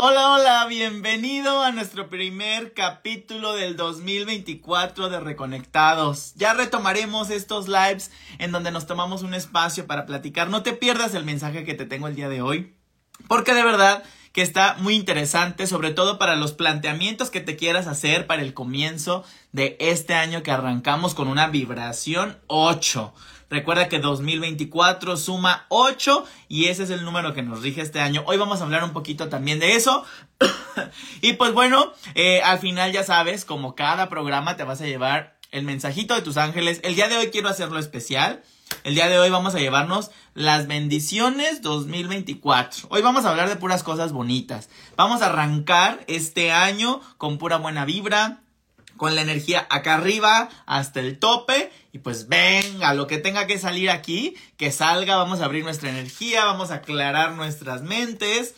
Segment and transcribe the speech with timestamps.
[0.00, 6.34] Hola, hola, bienvenido a nuestro primer capítulo del 2024 de Reconectados.
[6.36, 10.50] Ya retomaremos estos lives en donde nos tomamos un espacio para platicar.
[10.50, 12.76] No te pierdas el mensaje que te tengo el día de hoy,
[13.26, 17.88] porque de verdad que está muy interesante, sobre todo para los planteamientos que te quieras
[17.88, 23.12] hacer para el comienzo de este año que arrancamos con una vibración 8.
[23.50, 28.22] Recuerda que 2024 suma 8 y ese es el número que nos rige este año.
[28.26, 30.04] Hoy vamos a hablar un poquito también de eso.
[31.22, 35.38] y pues bueno, eh, al final ya sabes, como cada programa te vas a llevar
[35.50, 36.80] el mensajito de tus ángeles.
[36.82, 38.42] El día de hoy quiero hacerlo especial.
[38.84, 42.88] El día de hoy vamos a llevarnos las bendiciones 2024.
[42.90, 44.68] Hoy vamos a hablar de puras cosas bonitas.
[44.94, 48.42] Vamos a arrancar este año con pura buena vibra,
[48.98, 53.58] con la energía acá arriba hasta el tope y pues venga, lo que tenga que
[53.58, 58.54] salir aquí, que salga, vamos a abrir nuestra energía, vamos a aclarar nuestras mentes.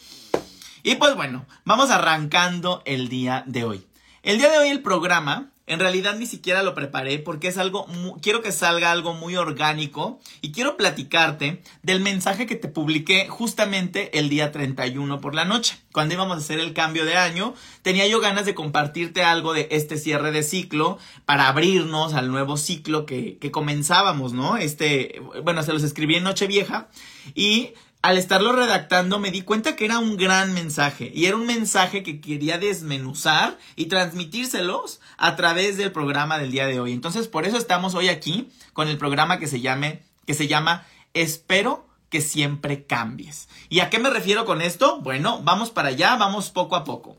[0.83, 3.87] Y pues bueno, vamos arrancando el día de hoy.
[4.23, 7.87] El día de hoy el programa en realidad ni siquiera lo preparé porque es algo,
[8.21, 14.19] quiero que salga algo muy orgánico y quiero platicarte del mensaje que te publiqué justamente
[14.19, 15.79] el día 31 por la noche.
[15.93, 19.69] Cuando íbamos a hacer el cambio de año, tenía yo ganas de compartirte algo de
[19.71, 24.57] este cierre de ciclo para abrirnos al nuevo ciclo que, que comenzábamos, ¿no?
[24.57, 26.89] Este, bueno, se los escribí en Nochevieja
[27.37, 31.47] y al estarlo redactando me di cuenta que era un gran mensaje y era un
[31.47, 36.93] mensaje que quería desmenuzar y transmitírselos a través del programa del día de hoy.
[36.93, 40.87] Entonces, por eso estamos hoy aquí con el programa que se llame que se llama
[41.13, 43.49] Espero que siempre cambies.
[43.69, 45.01] ¿Y a qué me refiero con esto?
[45.01, 47.19] Bueno, vamos para allá, vamos poco a poco.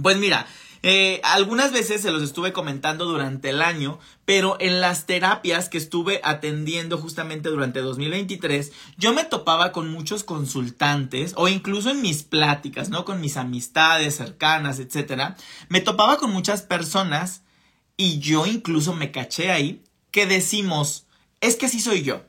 [0.00, 0.46] Pues mira,
[0.82, 5.78] eh, algunas veces se los estuve comentando durante el año, pero en las terapias que
[5.78, 12.24] estuve atendiendo justamente durante 2023, yo me topaba con muchos consultantes o incluso en mis
[12.24, 13.04] pláticas, ¿no?
[13.04, 15.36] Con mis amistades cercanas, etcétera,
[15.68, 17.42] me topaba con muchas personas
[17.96, 21.06] y yo incluso me caché ahí que decimos,
[21.40, 22.22] es que así soy yo.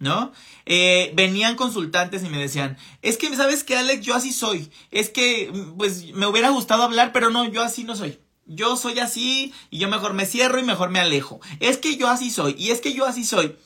[0.00, 0.32] ¿No?
[0.66, 4.04] Eh, venían consultantes y me decían, es que, ¿sabes qué, Alex?
[4.04, 4.72] Yo así soy.
[4.90, 8.18] Es que, pues, me hubiera gustado hablar, pero no, yo así no soy.
[8.46, 11.40] Yo soy así y yo mejor me cierro y mejor me alejo.
[11.60, 13.56] Es que yo así soy y es que yo así soy.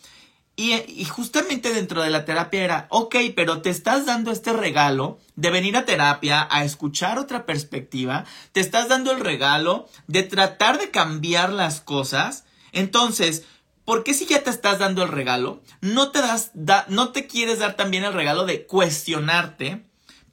[0.56, 5.18] Y, y, justamente dentro de la terapia era, ok, pero te estás dando este regalo
[5.34, 10.78] de venir a terapia, a escuchar otra perspectiva, te estás dando el regalo de tratar
[10.78, 12.44] de cambiar las cosas.
[12.70, 13.44] Entonces,
[13.84, 16.52] ¿Por qué si ya te estás dando el regalo, no te das,
[16.88, 19.84] no te quieres dar también el regalo de cuestionarte?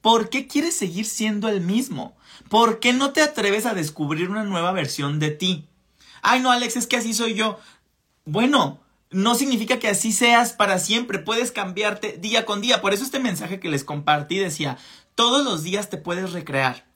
[0.02, 2.16] ¿Por qué quieres seguir siendo el mismo?
[2.50, 5.68] ¿Por qué no te atreves a descubrir una nueva versión de ti?
[6.22, 7.60] Ay, no, Alex, es que así soy yo.
[8.26, 8.80] Bueno,
[9.10, 11.20] no significa que así seas para siempre.
[11.20, 12.82] Puedes cambiarte día con día.
[12.82, 14.78] Por eso este mensaje que les compartí decía,
[15.16, 16.91] todos los días te puedes recrear.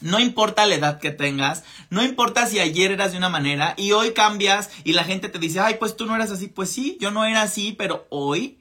[0.00, 3.92] No importa la edad que tengas, no importa si ayer eras de una manera y
[3.92, 6.46] hoy cambias y la gente te dice, ay, pues tú no eras así.
[6.46, 8.58] Pues sí, yo no era así, pero hoy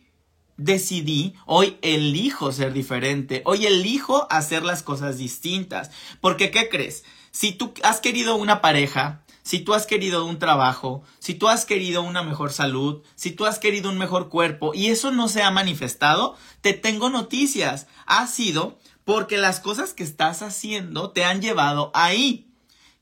[0.58, 5.92] decidí, hoy elijo ser diferente, hoy elijo hacer las cosas distintas.
[6.22, 7.04] Porque, ¿qué crees?
[7.32, 11.66] Si tú has querido una pareja, si tú has querido un trabajo, si tú has
[11.66, 15.42] querido una mejor salud, si tú has querido un mejor cuerpo y eso no se
[15.42, 17.88] ha manifestado, te tengo noticias.
[18.06, 18.78] Ha sido
[19.10, 22.54] porque las cosas que estás haciendo te han llevado ahí.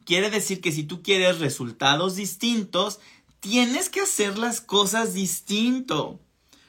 [0.05, 3.01] Quiere decir que si tú quieres resultados distintos,
[3.41, 6.21] tienes que hacer las cosas distinto.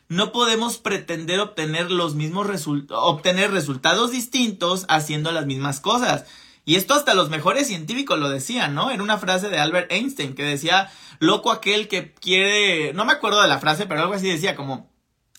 [0.09, 2.49] No podemos pretender obtener los mismos
[2.91, 6.25] obtener resultados distintos haciendo las mismas cosas.
[6.65, 8.91] Y esto hasta los mejores científicos lo decían, ¿no?
[8.91, 13.41] Era una frase de Albert Einstein que decía, loco aquel que quiere, no me acuerdo
[13.41, 14.91] de la frase, pero algo así decía como,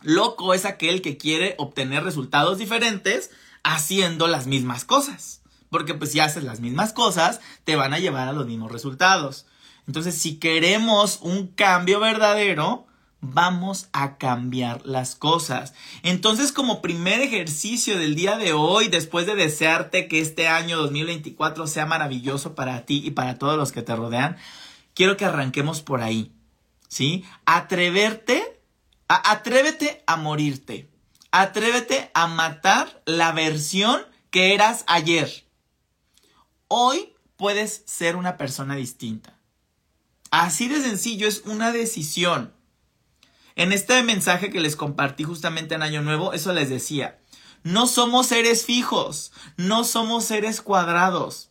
[0.02, 3.30] loco es aquel que quiere obtener resultados diferentes
[3.64, 5.42] haciendo las mismas cosas.
[5.70, 9.46] Porque pues si haces las mismas cosas, te van a llevar a los mismos resultados.
[9.88, 12.88] Entonces, si queremos un cambio verdadero,
[13.22, 15.74] vamos a cambiar las cosas.
[16.03, 21.68] Entonces, como primer ejercicio del día de hoy, después de desearte que este año 2024
[21.68, 24.38] sea maravilloso para ti y para todos los que te rodean,
[24.94, 26.31] quiero que arranquemos por ahí.
[26.88, 27.24] ¿Sí?
[27.45, 28.62] Atreverte,
[29.07, 30.89] atrévete a morirte.
[31.31, 35.46] Atrévete a matar la versión que eras ayer.
[36.68, 39.38] Hoy puedes ser una persona distinta.
[40.31, 42.54] Así de sencillo, es una decisión.
[43.56, 47.20] En este mensaje que les compartí justamente en Año Nuevo, eso les decía.
[47.64, 51.50] No somos seres fijos, no somos seres cuadrados.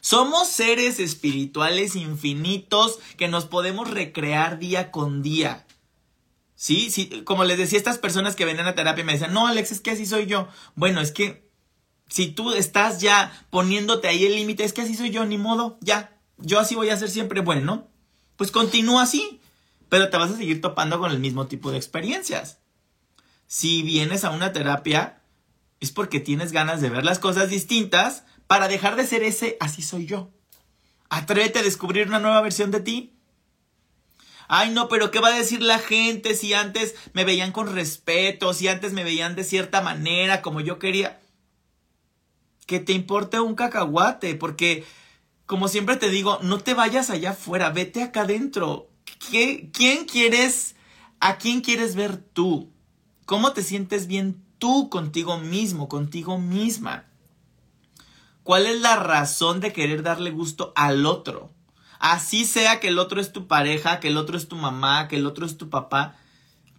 [0.00, 5.66] Somos seres espirituales infinitos que nos podemos recrear día con día.
[6.60, 9.72] Sí, sí, como les decía, estas personas que venían a terapia me decían, no, Alex,
[9.72, 10.46] es que así soy yo.
[10.74, 11.48] Bueno, es que
[12.06, 15.78] Si tú estás ya poniéndote ahí el límite, es que así soy yo, ni modo,
[15.80, 17.88] ya, yo así voy a ser siempre bueno,
[18.36, 19.40] pues continúa así,
[19.88, 22.58] pero te vas a seguir topando con el mismo tipo de experiencias.
[23.46, 25.22] Si vienes a una terapia,
[25.80, 29.80] es porque tienes ganas de ver las cosas distintas para dejar de ser ese así
[29.80, 30.30] soy yo.
[31.08, 33.16] Atrévete a descubrir una nueva versión de ti.
[34.52, 38.52] Ay, no, pero ¿qué va a decir la gente si antes me veían con respeto,
[38.52, 41.20] si antes me veían de cierta manera, como yo quería?
[42.66, 44.84] Que te importe un cacahuate, porque,
[45.46, 48.90] como siempre te digo, no te vayas allá afuera, vete acá adentro.
[49.30, 50.74] ¿Qué, ¿Quién quieres,
[51.20, 52.72] a quién quieres ver tú?
[53.26, 57.04] ¿Cómo te sientes bien tú contigo mismo, contigo misma?
[58.42, 61.52] ¿Cuál es la razón de querer darle gusto al otro?
[62.00, 65.16] Así sea que el otro es tu pareja, que el otro es tu mamá, que
[65.16, 66.16] el otro es tu papá.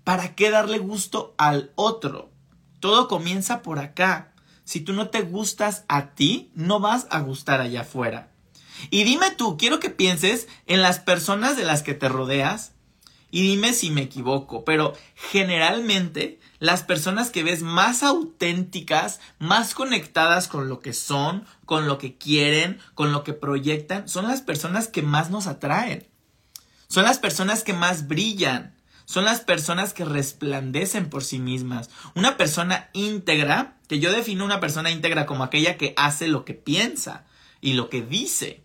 [0.03, 2.31] ¿Para qué darle gusto al otro?
[2.79, 4.33] Todo comienza por acá.
[4.63, 8.31] Si tú no te gustas a ti, no vas a gustar allá afuera.
[8.89, 12.70] Y dime tú, quiero que pienses en las personas de las que te rodeas
[13.31, 20.49] y dime si me equivoco, pero generalmente las personas que ves más auténticas, más conectadas
[20.49, 24.89] con lo que son, con lo que quieren, con lo que proyectan, son las personas
[24.89, 26.07] que más nos atraen.
[26.87, 28.75] Son las personas que más brillan.
[29.05, 31.89] Son las personas que resplandecen por sí mismas.
[32.15, 36.53] Una persona íntegra, que yo defino una persona íntegra como aquella que hace lo que
[36.53, 37.25] piensa
[37.61, 38.63] y lo que dice.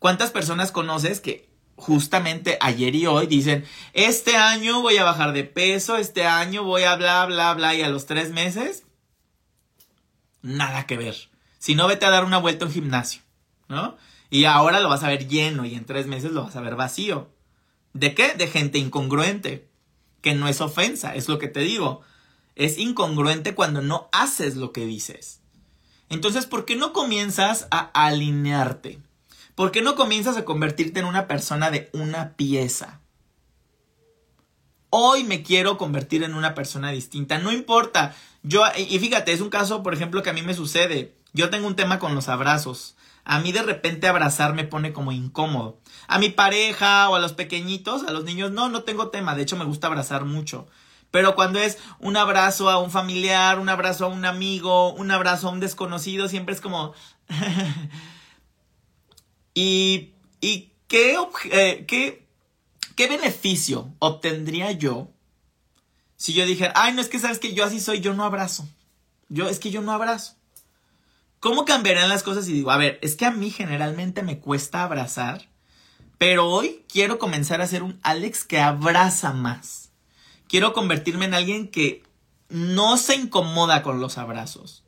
[0.00, 1.51] ¿Cuántas personas conoces que
[1.82, 6.84] justamente ayer y hoy dicen, este año voy a bajar de peso, este año voy
[6.84, 8.84] a bla, bla, bla, y a los tres meses,
[10.42, 11.16] nada que ver.
[11.58, 13.22] Si no, vete a dar una vuelta en gimnasio,
[13.68, 13.96] ¿no?
[14.30, 16.76] Y ahora lo vas a ver lleno y en tres meses lo vas a ver
[16.76, 17.28] vacío.
[17.92, 18.34] ¿De qué?
[18.34, 19.68] De gente incongruente.
[20.20, 22.00] Que no es ofensa, es lo que te digo.
[22.54, 25.40] Es incongruente cuando no haces lo que dices.
[26.08, 29.00] Entonces, ¿por qué no comienzas a alinearte?
[29.54, 33.00] ¿Por qué no comienzas a convertirte en una persona de una pieza?
[34.88, 38.14] Hoy me quiero convertir en una persona distinta, no importa.
[38.42, 41.14] Yo, y fíjate, es un caso, por ejemplo, que a mí me sucede.
[41.32, 42.96] Yo tengo un tema con los abrazos.
[43.24, 45.78] A mí de repente abrazar me pone como incómodo.
[46.08, 49.34] A mi pareja o a los pequeñitos, a los niños, no, no tengo tema.
[49.34, 50.66] De hecho, me gusta abrazar mucho.
[51.10, 55.48] Pero cuando es un abrazo a un familiar, un abrazo a un amigo, un abrazo
[55.48, 56.94] a un desconocido, siempre es como...
[59.54, 61.16] ¿Y, y qué,
[61.50, 62.26] eh, qué,
[62.96, 65.10] qué beneficio obtendría yo
[66.16, 68.68] si yo dijera, ay, no es que sabes que yo así soy, yo no abrazo?
[69.28, 70.36] Yo, es que yo no abrazo.
[71.40, 74.84] ¿Cómo cambiarían las cosas si digo, a ver, es que a mí generalmente me cuesta
[74.84, 75.48] abrazar,
[76.18, 79.90] pero hoy quiero comenzar a ser un Alex que abraza más.
[80.46, 82.04] Quiero convertirme en alguien que
[82.48, 84.84] no se incomoda con los abrazos.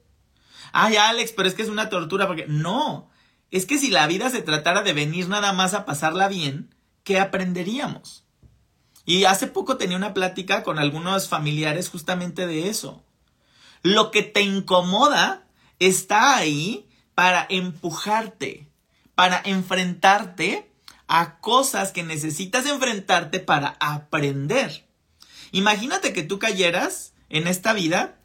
[0.72, 3.10] Ay, Alex, pero es que es una tortura porque no,
[3.50, 6.75] es que si la vida se tratara de venir nada más a pasarla bien,
[7.05, 8.25] ¿qué aprenderíamos?
[9.06, 13.05] Y hace poco tenía una plática con algunos familiares justamente de eso.
[13.82, 15.46] Lo que te incomoda
[15.79, 18.70] está ahí para empujarte,
[19.14, 20.73] para enfrentarte
[21.06, 24.88] a cosas que necesitas enfrentarte para aprender.
[25.52, 28.19] Imagínate que tú cayeras en esta vida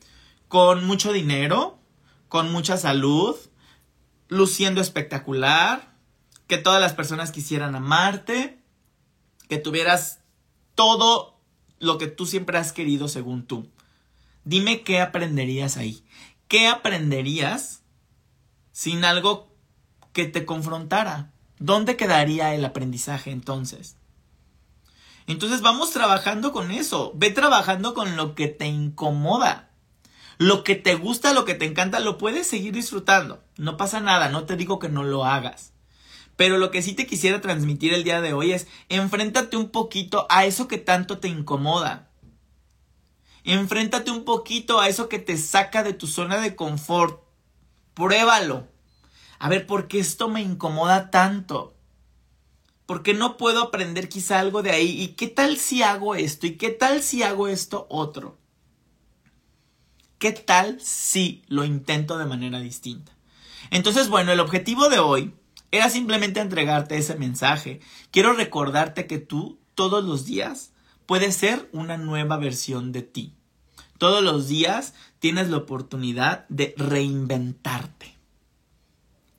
[0.47, 1.77] con mucho dinero,
[2.29, 3.35] con mucha salud,
[4.29, 5.93] luciendo espectacular,
[6.47, 8.63] que todas las personas quisieran amarte,
[9.49, 10.21] que tuvieras
[10.75, 11.41] todo
[11.79, 13.69] lo que tú siempre has querido según tú.
[14.45, 16.03] Dime qué aprenderías ahí.
[16.47, 17.83] ¿Qué aprenderías
[18.71, 19.53] sin algo
[20.13, 21.33] que te confrontara?
[21.59, 23.97] ¿Dónde quedaría el aprendizaje entonces?
[25.27, 27.11] Entonces vamos trabajando con eso.
[27.15, 29.68] Ve trabajando con lo que te incomoda.
[30.39, 33.43] Lo que te gusta, lo que te encanta, lo puedes seguir disfrutando.
[33.57, 35.73] No pasa nada, no te digo que no lo hagas.
[36.37, 40.27] Pero lo que sí te quisiera transmitir el día de hoy es, enfréntate un poquito
[40.29, 42.07] a eso que tanto te incomoda.
[43.43, 47.21] Enfréntate un poquito a eso que te saca de tu zona de confort.
[47.93, 48.65] Pruébalo.
[49.39, 51.75] A ver, ¿por qué esto me incomoda tanto?
[52.85, 55.01] ¿Por qué no puedo aprender quizá algo de ahí?
[55.01, 56.47] ¿Y qué tal si hago esto?
[56.47, 58.38] ¿Y qué tal si hago esto otro?
[60.19, 63.13] ¿Qué tal si lo intento de manera distinta?
[63.71, 65.33] Entonces, bueno, el objetivo de hoy
[65.71, 67.79] era simplemente entregarte ese mensaje.
[68.11, 70.73] Quiero recordarte que tú todos los días
[71.05, 73.33] puedes ser una nueva versión de ti.
[73.97, 78.17] Todos los días tienes la oportunidad de reinventarte.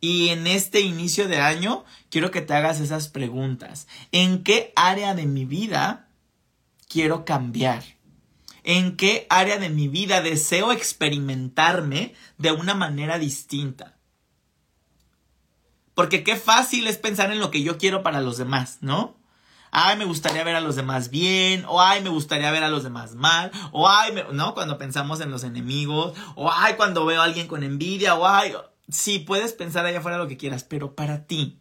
[0.00, 3.86] Y en este inicio de año quiero que te hagas esas preguntas.
[4.12, 6.08] ¿En qué área de mi vida
[6.88, 7.84] quiero cambiar?
[8.64, 13.98] En qué área de mi vida deseo experimentarme de una manera distinta.
[15.94, 19.18] Porque qué fácil es pensar en lo que yo quiero para los demás, ¿no?
[19.72, 22.82] Ay, me gustaría ver a los demás bien, o ay, me gustaría ver a los
[22.82, 24.54] demás mal, o ay, ¿no?
[24.54, 28.52] Cuando pensamos en los enemigos, o ay, cuando veo a alguien con envidia, o ay,
[28.88, 31.60] sí, puedes pensar allá afuera lo que quieras, pero para ti,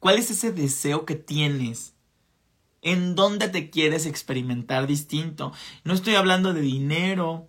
[0.00, 1.94] ¿cuál es ese deseo que tienes?
[2.82, 5.52] ¿En dónde te quieres experimentar distinto?
[5.84, 7.48] No estoy hablando de dinero,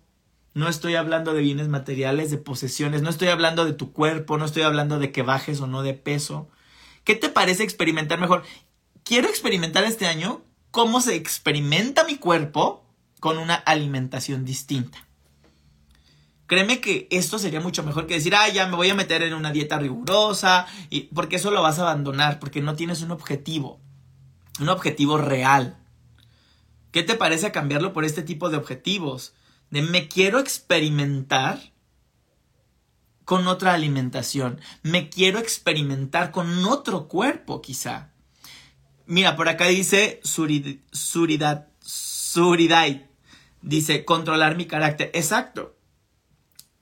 [0.54, 4.44] no estoy hablando de bienes materiales, de posesiones, no estoy hablando de tu cuerpo, no
[4.44, 6.50] estoy hablando de que bajes o no de peso.
[7.04, 8.42] ¿Qué te parece experimentar mejor?
[9.04, 12.84] Quiero experimentar este año cómo se experimenta mi cuerpo
[13.18, 15.06] con una alimentación distinta.
[16.46, 19.32] Créeme que esto sería mucho mejor que decir, ah, ya me voy a meter en
[19.32, 23.80] una dieta rigurosa, y, porque eso lo vas a abandonar, porque no tienes un objetivo,
[24.62, 25.76] un objetivo real.
[26.90, 29.34] ¿Qué te parece cambiarlo por este tipo de objetivos?
[29.70, 31.72] De me quiero experimentar
[33.24, 38.10] con otra alimentación, me quiero experimentar con otro cuerpo quizá.
[39.06, 43.08] Mira, por acá dice Surid, Suridad, Suridai.
[43.62, 45.10] Dice, controlar mi carácter.
[45.14, 45.76] Exacto.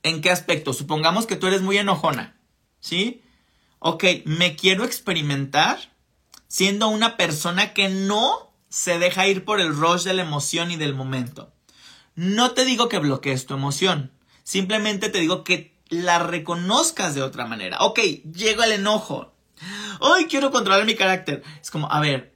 [0.02, 0.72] ¿En qué aspecto?
[0.72, 2.40] Supongamos que tú eres muy enojona,
[2.80, 3.22] ¿sí?
[3.78, 5.89] Ok, me quiero experimentar
[6.50, 10.76] siendo una persona que no se deja ir por el rush de la emoción y
[10.76, 11.52] del momento.
[12.16, 14.10] No te digo que bloquees tu emoción,
[14.42, 17.78] simplemente te digo que la reconozcas de otra manera.
[17.80, 18.00] Ok,
[18.34, 19.32] llega el enojo.
[20.00, 21.44] Hoy quiero controlar mi carácter.
[21.62, 22.34] Es como, a ver,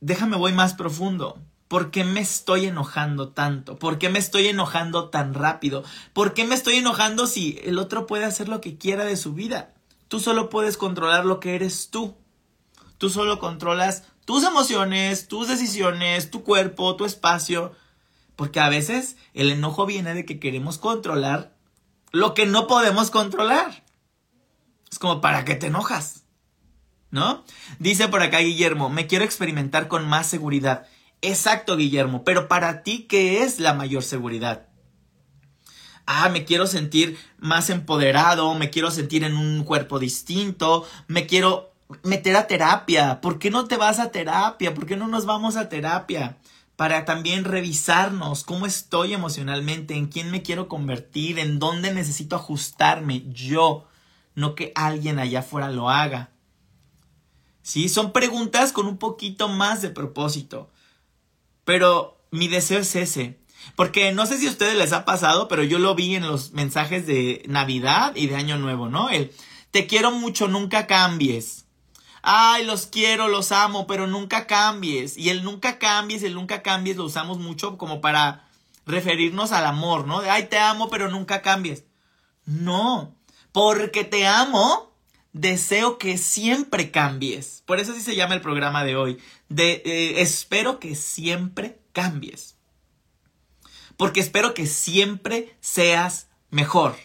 [0.00, 1.42] déjame voy más profundo.
[1.66, 3.80] ¿Por qué me estoy enojando tanto?
[3.80, 5.82] ¿Por qué me estoy enojando tan rápido?
[6.12, 9.32] ¿Por qué me estoy enojando si el otro puede hacer lo que quiera de su
[9.32, 9.74] vida?
[10.06, 12.16] Tú solo puedes controlar lo que eres tú.
[12.98, 17.72] Tú solo controlas tus emociones, tus decisiones, tu cuerpo, tu espacio.
[18.34, 21.56] Porque a veces el enojo viene de que queremos controlar
[22.12, 23.84] lo que no podemos controlar.
[24.90, 26.24] Es como, ¿para qué te enojas?
[27.10, 27.44] ¿No?
[27.78, 30.86] Dice por acá Guillermo, me quiero experimentar con más seguridad.
[31.22, 34.68] Exacto, Guillermo, pero para ti, ¿qué es la mayor seguridad?
[36.04, 41.75] Ah, me quiero sentir más empoderado, me quiero sentir en un cuerpo distinto, me quiero
[42.02, 43.20] meter a terapia.
[43.20, 44.74] ¿Por qué no te vas a terapia?
[44.74, 46.38] ¿Por qué no nos vamos a terapia?
[46.76, 53.24] Para también revisarnos cómo estoy emocionalmente, en quién me quiero convertir, en dónde necesito ajustarme
[53.28, 53.88] yo,
[54.34, 56.30] no que alguien allá afuera lo haga.
[57.62, 60.70] Sí, son preguntas con un poquito más de propósito.
[61.64, 63.40] Pero mi deseo es ese.
[63.74, 66.52] Porque no sé si a ustedes les ha pasado, pero yo lo vi en los
[66.52, 69.08] mensajes de Navidad y de Año Nuevo, ¿no?
[69.08, 69.32] El
[69.72, 71.65] te quiero mucho, nunca cambies.
[72.28, 75.16] Ay, los quiero, los amo, pero nunca cambies.
[75.16, 78.48] Y el nunca cambies, el nunca cambies lo usamos mucho como para
[78.84, 80.20] referirnos al amor, ¿no?
[80.20, 81.84] De, ay, te amo, pero nunca cambies.
[82.44, 83.14] No,
[83.52, 84.92] porque te amo,
[85.32, 87.62] deseo que siempre cambies.
[87.64, 89.18] Por eso así se llama el programa de hoy.
[89.48, 92.56] De, eh, espero que siempre cambies.
[93.96, 96.96] Porque espero que siempre seas mejor.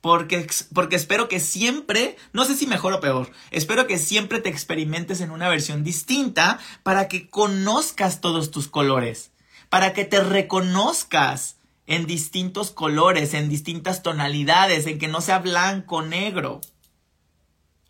[0.00, 4.48] Porque, porque espero que siempre, no sé si mejor o peor, espero que siempre te
[4.48, 9.32] experimentes en una versión distinta para que conozcas todos tus colores,
[9.68, 16.02] para que te reconozcas en distintos colores, en distintas tonalidades, en que no sea blanco,
[16.02, 16.60] negro.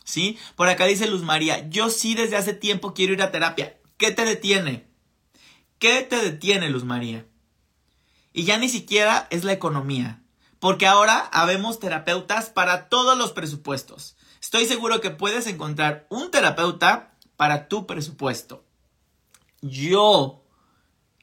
[0.09, 0.39] ¿sí?
[0.57, 3.79] Por acá dice Luz María, yo sí desde hace tiempo quiero ir a terapia.
[3.99, 4.87] ¿Qué te detiene?
[5.79, 7.27] ¿Qué te detiene, Luz María?
[8.33, 10.23] Y ya ni siquiera es la economía,
[10.61, 14.17] porque ahora habemos terapeutas para todos los presupuestos.
[14.41, 18.65] Estoy seguro que puedes encontrar un terapeuta para tu presupuesto.
[19.61, 20.45] Yo,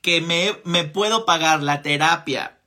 [0.01, 2.59] que me, me puedo pagar la terapia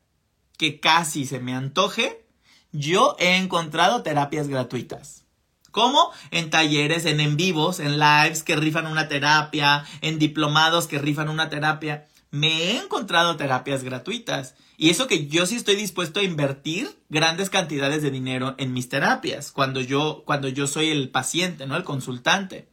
[0.59, 2.27] que casi se me antoje,
[2.73, 5.25] yo he encontrado terapias gratuitas.
[5.71, 6.11] ¿Cómo?
[6.31, 11.29] En talleres, en en vivos, en lives que rifan una terapia, en diplomados que rifan
[11.29, 12.09] una terapia.
[12.31, 14.55] Me he encontrado terapias gratuitas.
[14.77, 18.89] Y eso que yo sí estoy dispuesto a invertir grandes cantidades de dinero en mis
[18.89, 21.77] terapias, cuando yo, cuando yo soy el paciente, ¿no?
[21.77, 22.69] El consultante.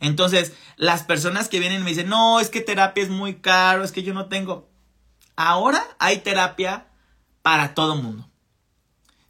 [0.00, 3.84] Entonces, las personas que vienen y me dicen, no, es que terapia es muy caro,
[3.84, 4.68] es que yo no tengo.
[5.36, 6.88] Ahora hay terapia
[7.42, 8.28] para todo mundo.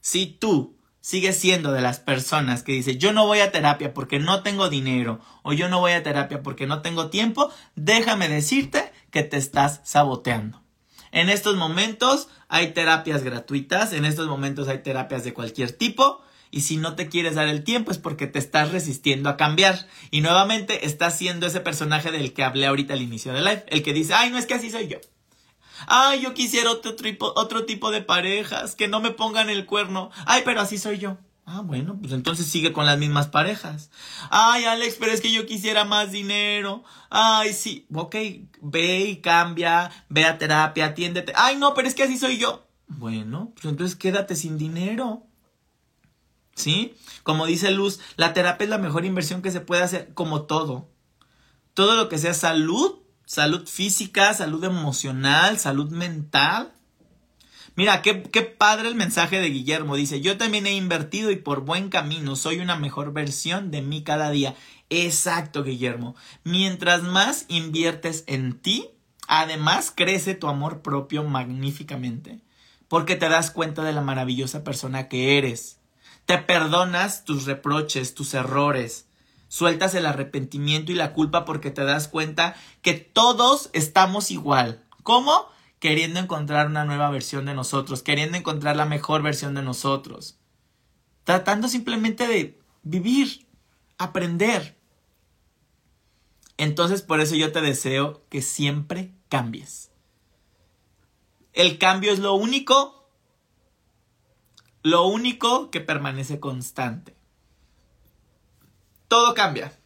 [0.00, 4.18] Si tú sigue siendo de las personas que dice yo no voy a terapia porque
[4.18, 8.90] no tengo dinero o yo no voy a terapia porque no tengo tiempo, déjame decirte
[9.14, 10.60] que te estás saboteando.
[11.12, 16.20] En estos momentos hay terapias gratuitas, en estos momentos hay terapias de cualquier tipo.
[16.50, 19.86] Y si no te quieres dar el tiempo es porque te estás resistiendo a cambiar.
[20.10, 23.64] Y nuevamente estás siendo ese personaje del que hablé ahorita al inicio del live.
[23.68, 24.98] El que dice, ay, no es que así soy yo.
[25.86, 26.92] Ay, yo quisiera otro
[27.36, 30.10] otro tipo de parejas, que no me pongan el cuerno.
[30.26, 31.18] Ay, pero así soy yo.
[31.46, 33.90] Ah, bueno, pues entonces sigue con las mismas parejas.
[34.30, 36.84] Ay, Alex, pero es que yo quisiera más dinero.
[37.10, 38.16] Ay, sí, ok,
[38.62, 41.34] ve y cambia, ve a terapia, atiéndete.
[41.36, 42.66] Ay, no, pero es que así soy yo.
[42.86, 45.26] Bueno, pues entonces quédate sin dinero.
[46.54, 46.94] ¿Sí?
[47.24, 50.88] Como dice Luz, la terapia es la mejor inversión que se puede hacer, como todo.
[51.74, 56.72] Todo lo que sea salud, salud física, salud emocional, salud mental.
[57.76, 59.96] Mira, qué, qué padre el mensaje de Guillermo.
[59.96, 64.04] Dice, yo también he invertido y por buen camino soy una mejor versión de mí
[64.04, 64.54] cada día.
[64.90, 66.14] Exacto, Guillermo.
[66.44, 68.90] Mientras más inviertes en ti,
[69.26, 72.40] además crece tu amor propio magníficamente.
[72.86, 75.78] Porque te das cuenta de la maravillosa persona que eres.
[76.26, 79.06] Te perdonas tus reproches, tus errores.
[79.48, 84.84] Sueltas el arrepentimiento y la culpa porque te das cuenta que todos estamos igual.
[85.02, 85.48] ¿Cómo?
[85.84, 90.38] Queriendo encontrar una nueva versión de nosotros, queriendo encontrar la mejor versión de nosotros.
[91.24, 93.46] Tratando simplemente de vivir,
[93.98, 94.78] aprender.
[96.56, 99.90] Entonces por eso yo te deseo que siempre cambies.
[101.52, 103.10] El cambio es lo único
[104.82, 107.14] lo único que permanece constante.
[109.08, 109.78] Todo cambia,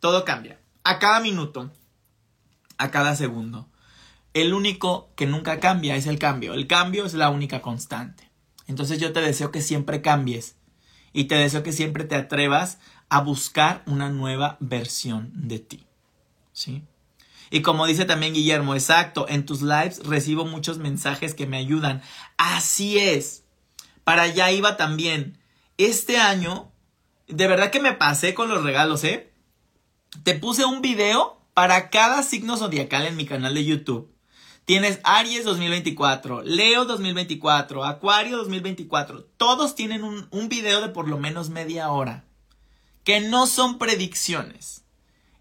[0.00, 0.62] todo cambia.
[0.82, 1.70] A cada minuto,
[2.78, 3.68] a cada segundo.
[4.34, 6.54] El único que nunca cambia es el cambio.
[6.54, 8.30] El cambio es la única constante.
[8.66, 10.56] Entonces yo te deseo que siempre cambies
[11.12, 15.86] y te deseo que siempre te atrevas a buscar una nueva versión de ti.
[16.52, 16.82] ¿Sí?
[17.50, 22.00] Y como dice también Guillermo, exacto, en tus lives recibo muchos mensajes que me ayudan.
[22.38, 23.42] Así es
[24.04, 25.38] para allá iba también.
[25.78, 26.72] Este año,
[27.28, 29.32] de verdad que me pasé con los regalos, ¿eh?
[30.24, 34.11] Te puse un video para cada signo zodiacal en mi canal de YouTube.
[34.72, 39.22] Tienes Aries 2024, Leo 2024, Acuario 2024.
[39.36, 42.24] Todos tienen un, video de por lo menos media hora.
[43.04, 44.82] Que no son predicciones.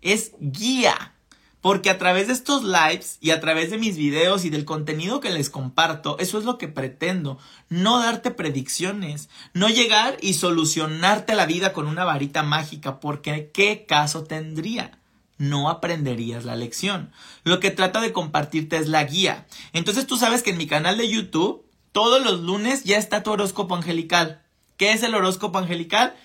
[0.01, 1.13] Es guía.
[1.61, 5.21] Porque a través de estos lives y a través de mis videos y del contenido
[5.21, 7.39] que les comparto, eso es lo que pretendo.
[7.69, 13.85] No darte predicciones, no llegar y solucionarte la vida con una varita mágica, porque ¿qué
[13.87, 14.99] caso tendría?
[15.41, 17.11] No aprenderías la lección.
[17.43, 19.47] Lo que trato de compartirte es la guía.
[19.73, 23.31] Entonces tú sabes que en mi canal de YouTube, todos los lunes ya está tu
[23.31, 24.43] horóscopo angelical.
[24.77, 26.15] ¿Qué es el horóscopo angelical?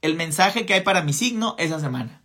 [0.00, 2.22] El mensaje que hay para mi signo esa semana.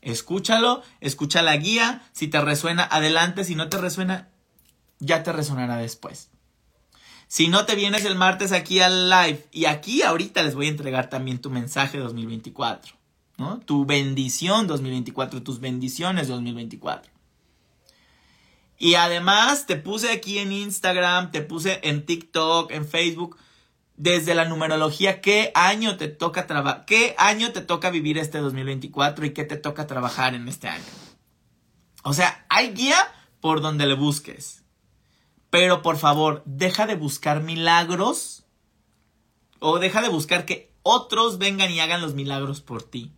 [0.00, 4.28] Escúchalo, escucha la guía, si te resuena, adelante, si no te resuena,
[5.00, 6.30] ya te resonará después.
[7.26, 10.70] Si no te vienes el martes aquí al live y aquí ahorita les voy a
[10.70, 12.94] entregar también tu mensaje 2024,
[13.64, 17.10] Tu bendición 2024, tus bendiciones 2024.
[18.78, 23.36] Y además te puse aquí en Instagram, te puse en TikTok, en Facebook,
[23.96, 29.26] desde la numerología qué año te toca trabajar, qué año te toca vivir este 2024
[29.26, 30.84] y qué te toca trabajar en este año.
[32.02, 32.96] O sea, hay guía
[33.40, 34.64] por donde le busques.
[35.50, 38.44] Pero por favor, deja de buscar milagros
[39.58, 43.12] o deja de buscar que otros vengan y hagan los milagros por ti.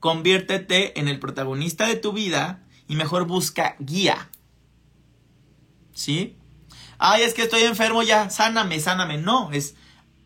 [0.00, 4.30] Conviértete en el protagonista de tu vida y mejor busca guía.
[5.92, 6.36] ¿Sí?
[6.98, 9.18] Ay, es que estoy enfermo ya, sáname, sáname.
[9.18, 9.74] No, es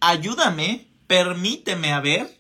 [0.00, 2.38] ayúdame, permíteme a ver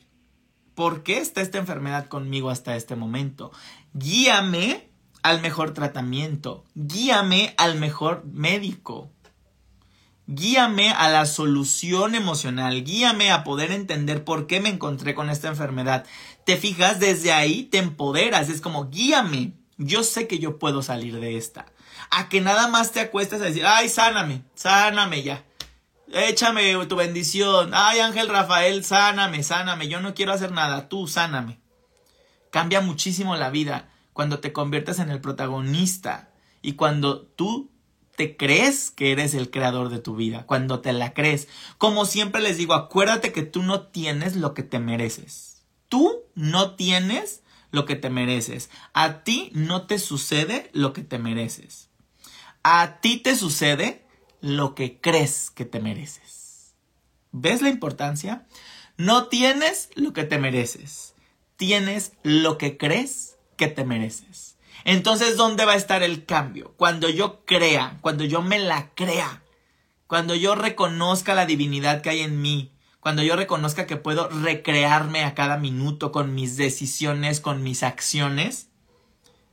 [0.74, 3.52] por qué está esta enfermedad conmigo hasta este momento.
[3.92, 4.90] Guíame
[5.22, 9.10] al mejor tratamiento, guíame al mejor médico,
[10.26, 15.48] guíame a la solución emocional, guíame a poder entender por qué me encontré con esta
[15.48, 16.04] enfermedad.
[16.44, 21.20] Te fijas, desde ahí te empoderas, es como guíame, yo sé que yo puedo salir
[21.20, 21.66] de esta.
[22.10, 25.44] A que nada más te acuestes a decir, ay, sáname, sáname ya
[26.14, 27.70] échame tu bendición.
[27.72, 29.88] Ay, Ángel Rafael, sáname, sáname.
[29.88, 31.60] Yo no quiero hacer nada, tú sáname.
[32.50, 36.30] Cambia muchísimo la vida cuando te conviertes en el protagonista
[36.62, 37.72] y cuando tú
[38.16, 41.48] te crees que eres el creador de tu vida, cuando te la crees.
[41.78, 45.62] Como siempre les digo, acuérdate que tú no tienes lo que te mereces.
[45.88, 48.70] Tú no tienes lo que te mereces.
[48.92, 51.90] A ti no te sucede lo que te mereces.
[52.62, 54.06] A ti te sucede
[54.40, 56.74] lo que crees que te mereces.
[57.32, 58.46] ¿Ves la importancia?
[58.96, 61.14] No tienes lo que te mereces.
[61.56, 64.53] Tienes lo que crees que te mereces.
[64.84, 66.74] Entonces, ¿dónde va a estar el cambio?
[66.76, 69.42] Cuando yo crea, cuando yo me la crea,
[70.06, 72.70] cuando yo reconozca la divinidad que hay en mí,
[73.00, 78.68] cuando yo reconozca que puedo recrearme a cada minuto con mis decisiones, con mis acciones,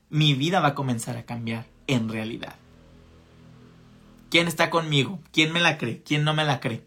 [0.10, 2.56] mi vida va a comenzar a cambiar en realidad.
[4.30, 5.20] ¿Quién está conmigo?
[5.32, 6.02] ¿Quién me la cree?
[6.04, 6.86] ¿Quién no me la cree?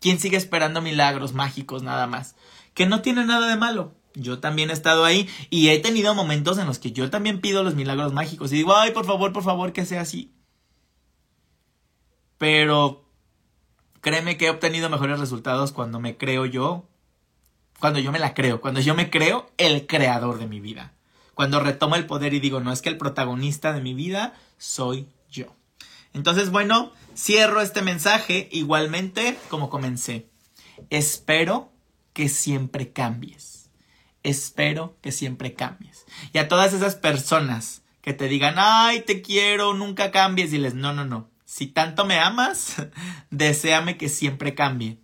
[0.00, 2.36] ¿Quién sigue esperando milagros mágicos nada más?
[2.74, 3.94] Que no tiene nada de malo.
[4.20, 7.62] Yo también he estado ahí y he tenido momentos en los que yo también pido
[7.62, 10.34] los milagros mágicos y digo, ay, por favor, por favor, que sea así.
[12.36, 13.04] Pero
[14.00, 16.88] créeme que he obtenido mejores resultados cuando me creo yo,
[17.78, 20.92] cuando yo me la creo, cuando yo me creo el creador de mi vida.
[21.34, 25.08] Cuando retomo el poder y digo, no es que el protagonista de mi vida soy
[25.30, 25.56] yo.
[26.12, 30.28] Entonces, bueno, cierro este mensaje igualmente como comencé.
[30.90, 31.72] Espero
[32.12, 33.69] que siempre cambies.
[34.22, 36.06] Espero que siempre cambies.
[36.32, 40.92] Y a todas esas personas que te digan, ay, te quiero, nunca cambies, diles, no,
[40.92, 41.28] no, no.
[41.44, 42.76] Si tanto me amas,
[43.30, 44.98] deséame que siempre cambie.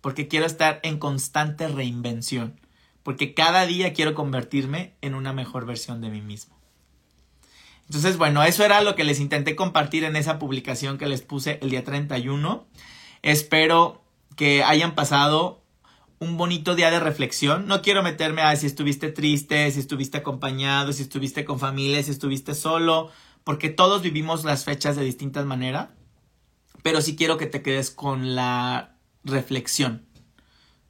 [0.00, 2.60] Porque quiero estar en constante reinvención.
[3.02, 6.60] Porque cada día quiero convertirme en una mejor versión de mí mismo.
[7.86, 11.58] Entonces, bueno, eso era lo que les intenté compartir en esa publicación que les puse
[11.60, 12.64] el día 31.
[13.22, 14.04] Espero
[14.36, 15.59] que hayan pasado
[16.20, 17.66] un bonito día de reflexión.
[17.66, 22.12] No quiero meterme a si estuviste triste, si estuviste acompañado, si estuviste con familia, si
[22.12, 23.10] estuviste solo,
[23.42, 25.88] porque todos vivimos las fechas de distintas maneras.
[26.82, 30.06] Pero sí quiero que te quedes con la reflexión.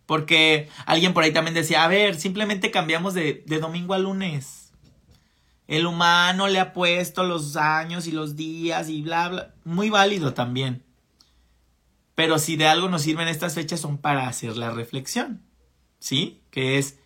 [0.04, 4.60] Porque alguien por ahí también decía, a ver, simplemente cambiamos de, de domingo a lunes
[5.70, 9.54] el humano le ha puesto los años y los días y bla, bla.
[9.62, 10.82] Muy válido también.
[12.20, 15.40] Pero si de algo nos sirven estas fechas son para hacer la reflexión.
[16.00, 16.42] ¿Sí?
[16.50, 16.98] Que es,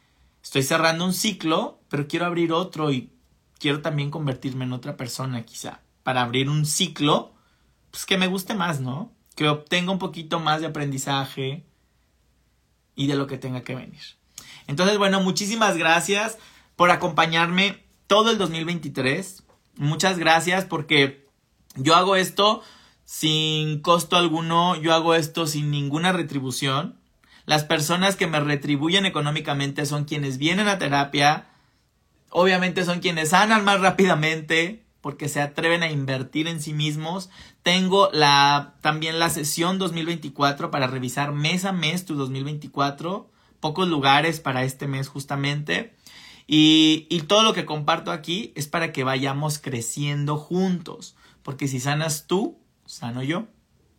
[0.43, 3.13] estoy cerrando un ciclo, pero quiero abrir otro y
[3.61, 5.83] quiero también convertirme en otra persona quizá.
[6.03, 7.33] Para abrir un ciclo,
[7.93, 9.13] pues que me guste más, ¿no?
[9.37, 11.65] Que obtenga un poquito más de aprendizaje
[12.97, 14.03] y de lo que tenga que venir.
[14.67, 16.39] Entonces, bueno, muchísimas gracias
[16.75, 19.45] por acompañarme todo el 2023.
[19.77, 21.29] Muchas gracias porque
[21.77, 22.65] yo hago esto
[23.05, 26.99] sin costo alguno, yo hago esto sin ninguna retribución.
[27.47, 31.47] Las personas que me retribuyen económicamente son quienes vienen a terapia,
[32.31, 37.29] obviamente son quienes sanan más rápidamente porque se atreven a invertir en sí mismos.
[37.63, 44.41] Tengo la también la sesión 2024 para revisar mes a mes tu 2024, pocos lugares
[44.41, 45.95] para este mes justamente.
[46.47, 51.17] Y, y todo lo que comparto aquí es para que vayamos creciendo juntos.
[51.43, 52.57] Porque si sanas tú,
[52.95, 53.47] sano yo,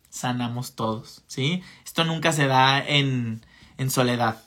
[0.08, 1.62] sanamos todos, ¿sí?
[1.84, 3.44] Esto nunca se da en,
[3.76, 4.42] en soledad.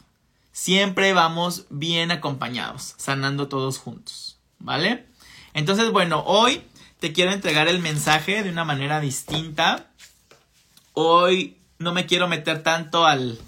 [0.51, 5.05] Siempre vamos bien acompañados, sanando todos juntos, ¿vale?
[5.53, 6.63] Entonces, bueno, hoy
[6.99, 9.87] te quiero entregar el mensaje de una manera distinta.
[10.93, 13.39] Hoy no me quiero meter tanto al,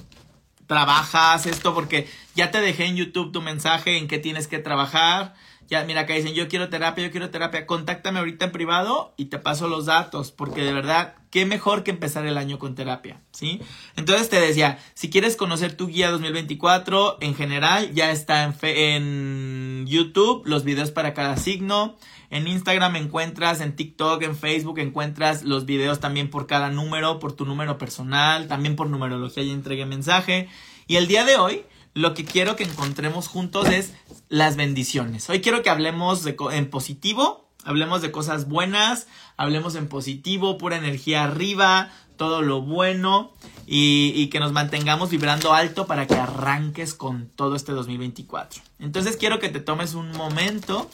[0.68, 5.34] trabajas esto porque ya te dejé en YouTube tu mensaje en qué tienes que trabajar.
[5.72, 7.66] Ya, mira, acá dicen, yo quiero terapia, yo quiero terapia.
[7.66, 11.92] Contáctame ahorita en privado y te paso los datos, porque de verdad, qué mejor que
[11.92, 13.62] empezar el año con terapia, ¿sí?
[13.96, 19.88] Entonces te decía, si quieres conocer tu guía 2024, en general, ya está en, en
[19.88, 21.96] YouTube, los videos para cada signo.
[22.32, 27.32] En Instagram encuentras, en TikTok, en Facebook encuentras los videos también por cada número, por
[27.32, 30.50] tu número personal, también por numerología y entregue mensaje.
[30.88, 33.92] Y el día de hoy, lo que quiero que encontremos juntos es
[34.30, 35.30] las bendiciones.
[35.30, 40.78] Hoy quiero que hablemos de, en positivo, hablemos de cosas buenas, hablemos en positivo, pura
[40.78, 43.34] energía arriba, todo lo bueno
[43.66, 48.62] y, y, que nos mantengamos vibrando alto para que arranques con todo este 2024.
[48.80, 50.90] Entonces quiero que te tomes un momento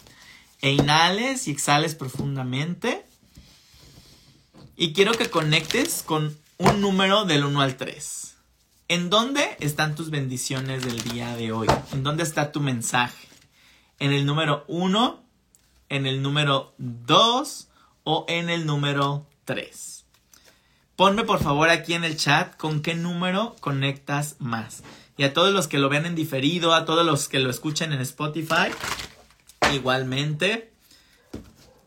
[0.61, 3.05] e inhales y exhales profundamente.
[4.75, 8.26] Y quiero que conectes con un número del 1 al 3.
[8.89, 11.67] ¿En dónde están tus bendiciones del día de hoy?
[11.91, 13.27] ¿En dónde está tu mensaje?
[13.99, 15.23] ¿En el número 1?
[15.89, 17.67] ¿En el número 2?
[18.03, 20.05] ¿O en el número 3?
[20.95, 24.83] Ponme por favor aquí en el chat con qué número conectas más.
[25.17, 27.91] Y a todos los que lo vean en diferido, a todos los que lo escuchen
[27.91, 28.71] en Spotify,
[29.73, 30.71] Igualmente,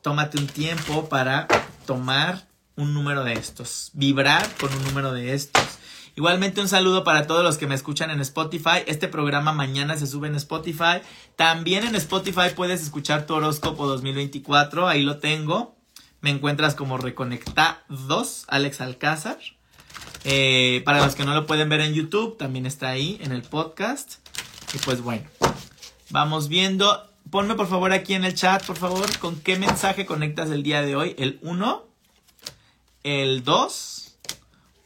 [0.02, 1.48] tómate un tiempo para
[1.86, 5.69] tomar un número de estos, vibrar con un número de estos.
[6.20, 8.82] Igualmente un saludo para todos los que me escuchan en Spotify.
[8.86, 11.00] Este programa mañana se sube en Spotify.
[11.34, 14.86] También en Spotify puedes escuchar tu horóscopo 2024.
[14.86, 15.74] Ahí lo tengo.
[16.20, 19.38] Me encuentras como Reconecta 2, Alex Alcázar.
[20.24, 23.40] Eh, para los que no lo pueden ver en YouTube, también está ahí en el
[23.40, 24.16] podcast.
[24.74, 25.24] Y pues bueno,
[26.10, 30.50] vamos viendo ponme por favor aquí en el chat, por favor, con qué mensaje conectas
[30.50, 31.14] el día de hoy.
[31.16, 31.82] ¿El 1,
[33.04, 34.09] el 2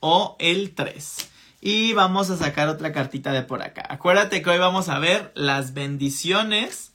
[0.06, 1.30] o el 3?
[1.62, 3.86] Y vamos a sacar otra cartita de por acá.
[3.88, 6.92] Acuérdate que hoy vamos a ver las bendiciones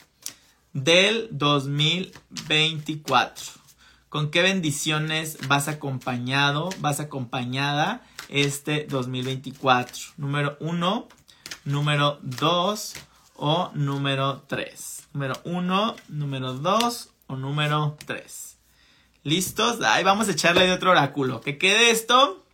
[0.74, 3.46] del 2024.
[4.10, 9.96] ¿Con qué bendiciones vas acompañado, vas acompañada este 2024?
[10.18, 11.08] Número uno,
[11.66, 12.94] número dos
[13.36, 15.08] o número tres.
[15.14, 18.60] Número uno, número dos o número tres.
[19.24, 19.82] ¿Listos?
[19.82, 21.42] Ahí vamos a echarle de otro oráculo.
[21.42, 22.46] Que quede esto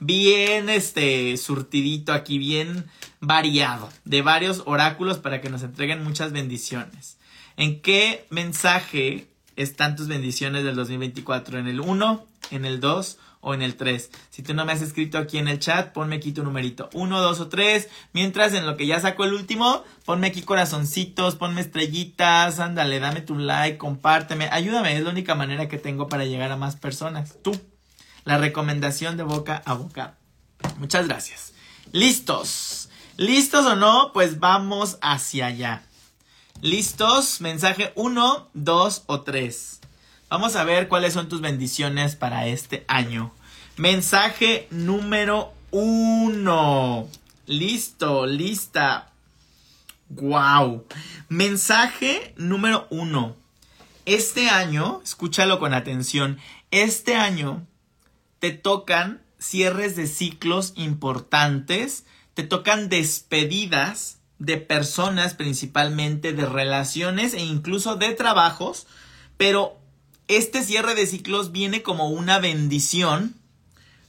[0.00, 2.86] bien este surtidito aquí, bien
[3.20, 7.18] variado, de varios oráculos para que nos entreguen muchas bendiciones.
[7.56, 11.58] ¿En qué mensaje están tus bendiciones del 2024?
[11.58, 14.10] ¿En el 1, en el 2 o en el 3?
[14.30, 17.20] Si tú no me has escrito aquí en el chat, ponme aquí tu numerito 1,
[17.20, 17.88] 2 o 3.
[18.12, 23.20] Mientras en lo que ya saco el último, ponme aquí corazoncitos, ponme estrellitas, ándale, dame
[23.20, 27.36] tu like, compárteme, ayúdame, es la única manera que tengo para llegar a más personas.
[27.42, 27.52] Tú,
[28.24, 30.16] la recomendación de boca a boca.
[30.78, 31.52] Muchas gracias.
[31.92, 32.88] ¿Listos?
[33.16, 34.12] ¿Listos o no?
[34.12, 35.82] Pues vamos hacia allá.
[36.60, 37.40] ¿Listos?
[37.40, 39.80] Mensaje 1, 2 o 3.
[40.28, 43.32] Vamos a ver cuáles son tus bendiciones para este año.
[43.76, 47.08] Mensaje número 1.
[47.46, 49.12] Listo, lista.
[50.08, 50.86] Wow.
[51.28, 53.36] Mensaje número 1.
[54.06, 56.38] Este año, escúchalo con atención,
[56.70, 57.66] este año
[58.44, 62.04] te tocan cierres de ciclos importantes,
[62.34, 68.86] te tocan despedidas de personas principalmente, de relaciones e incluso de trabajos,
[69.38, 69.78] pero
[70.28, 73.34] este cierre de ciclos viene como una bendición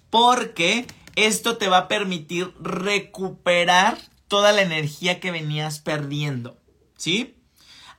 [0.10, 6.58] porque esto te va a permitir recuperar toda la energía que venías perdiendo,
[6.98, 7.38] ¿sí?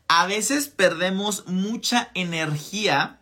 [0.07, 3.21] A veces perdemos mucha energía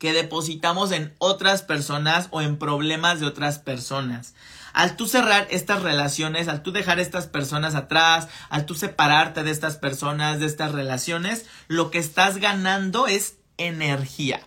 [0.00, 4.34] que depositamos en otras personas o en problemas de otras personas.
[4.72, 9.50] Al tú cerrar estas relaciones, al tú dejar estas personas atrás, al tú separarte de
[9.50, 14.40] estas personas, de estas relaciones, lo que estás ganando es energía.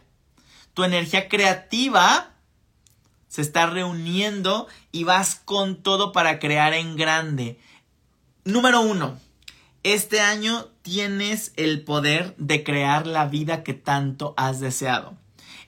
[0.73, 2.31] Tu energía creativa
[3.27, 7.59] se está reuniendo y vas con todo para crear en grande.
[8.43, 9.19] Número uno,
[9.83, 15.21] este año tienes el poder de crear la vida que tanto has deseado.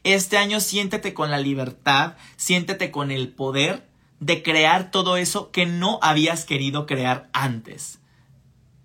[0.05, 3.89] Este año siéntete con la libertad, siéntete con el poder
[4.19, 7.97] de crear todo eso que no habías querido crear antes.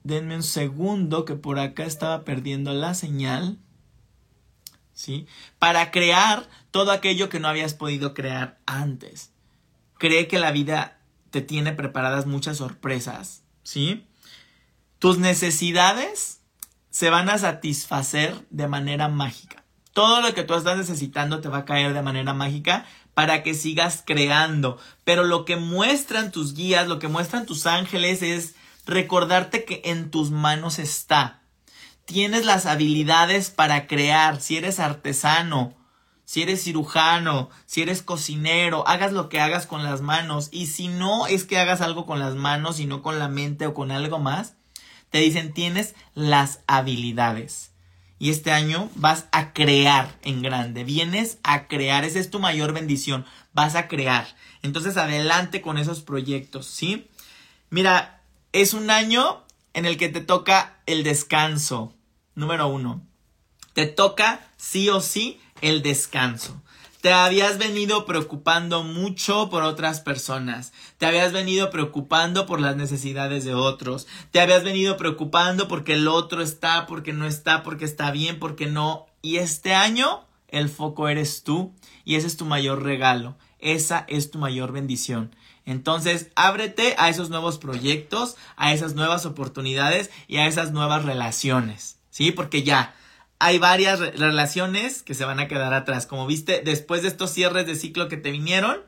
[0.03, 3.59] Denme un segundo que por acá estaba perdiendo la señal.
[4.95, 5.27] ¿Sí?
[5.59, 9.31] Para crear todo aquello que no habías podido crear antes.
[9.99, 13.43] Cree que la vida te tiene preparadas muchas sorpresas.
[13.63, 14.07] ¿Sí?
[14.99, 16.41] Tus necesidades
[16.89, 19.60] se van a satisfacer de manera mágica.
[19.93, 23.55] Todo lo que tú estás necesitando te va a caer de manera mágica para que
[23.55, 24.79] sigas creando.
[25.05, 28.55] Pero lo que muestran tus guías, lo que muestran tus ángeles es
[28.87, 31.43] recordarte que en tus manos está.
[32.05, 35.75] Tienes las habilidades para crear, si eres artesano,
[36.25, 40.49] si eres cirujano, si eres cocinero, hagas lo que hagas con las manos.
[40.53, 43.67] Y si no es que hagas algo con las manos y no con la mente
[43.67, 44.55] o con algo más,
[45.11, 47.70] te dicen tienes las habilidades
[48.21, 50.85] y este año vas a crear en grande.
[50.85, 53.25] Vienes a crear, esa es tu mayor bendición.
[53.55, 54.29] Vas a crear.
[54.63, 57.09] Entonces adelante con esos proyectos, ¿sí?
[57.71, 58.21] Mira,
[58.53, 61.95] es un año en el que te toca el descanso.
[62.35, 63.03] Número uno.
[63.73, 66.61] Te toca sí o sí el descanso.
[67.01, 70.75] Te habías venido preocupando mucho por otras personas.
[70.99, 74.07] Te habías venido preocupando por las necesidades de otros.
[74.33, 78.67] Te habías venido preocupando porque el otro está, porque no está, porque está bien, porque
[78.67, 79.07] no.
[79.23, 81.73] Y este año el foco eres tú
[82.05, 83.37] y ese es tu mayor regalo.
[83.61, 85.35] Esa es tu mayor bendición.
[85.65, 91.99] Entonces, ábrete a esos nuevos proyectos, a esas nuevas oportunidades y a esas nuevas relaciones.
[92.11, 92.33] ¿Sí?
[92.33, 92.95] Porque ya,
[93.41, 96.07] hay varias relaciones que se van a quedar atrás.
[96.07, 98.83] Como viste, después de estos cierres de ciclo que te vinieron,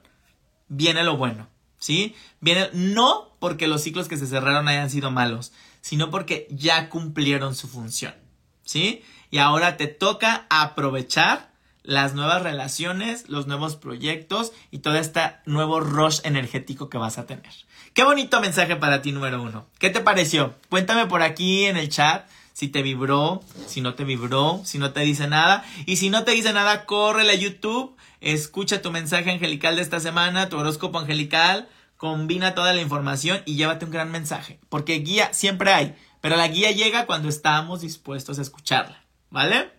[0.69, 2.15] viene lo bueno, ¿sí?
[2.41, 7.55] Viene no porque los ciclos que se cerraron hayan sido malos, sino porque ya cumplieron
[7.55, 8.15] su función,
[8.63, 9.03] ¿sí?
[9.31, 11.51] Y ahora te toca aprovechar
[11.83, 17.25] las nuevas relaciones, los nuevos proyectos y todo este nuevo rush energético que vas a
[17.25, 17.53] tener.
[17.95, 19.67] Qué bonito mensaje para ti número uno.
[19.79, 20.55] ¿Qué te pareció?
[20.69, 24.93] Cuéntame por aquí en el chat si te vibró, si no te vibró, si no
[24.93, 25.65] te dice nada.
[25.87, 30.01] Y si no te dice nada, córrele a YouTube, escucha tu mensaje angelical de esta
[30.01, 34.59] semana, tu horóscopo angelical, combina toda la información y llévate un gran mensaje.
[34.69, 39.03] Porque guía siempre hay, pero la guía llega cuando estamos dispuestos a escucharla.
[39.31, 39.73] ¿Vale?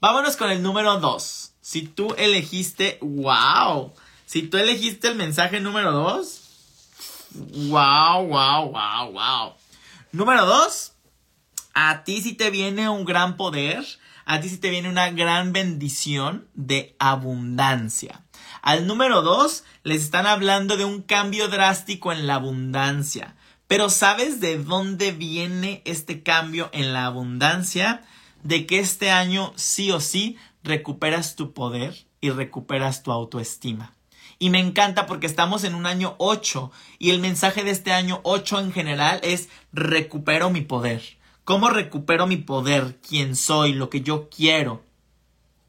[0.00, 1.52] Vámonos con el número 2.
[1.60, 3.92] Si tú elegiste, wow.
[4.26, 6.40] Si tú elegiste el mensaje número 2,
[7.68, 9.54] wow, wow, wow, wow.
[10.12, 10.89] Número 2,
[11.74, 13.84] a ti sí te viene un gran poder,
[14.24, 18.22] a ti sí te viene una gran bendición de abundancia.
[18.62, 23.36] Al número dos, les están hablando de un cambio drástico en la abundancia.
[23.66, 28.02] Pero ¿sabes de dónde viene este cambio en la abundancia?
[28.42, 33.94] De que este año sí o sí recuperas tu poder y recuperas tu autoestima.
[34.38, 38.20] Y me encanta porque estamos en un año 8 y el mensaje de este año
[38.24, 41.19] 8 en general es recupero mi poder.
[41.50, 43.00] ¿Cómo recupero mi poder?
[43.00, 43.72] ¿Quién soy?
[43.72, 44.84] Lo que yo quiero.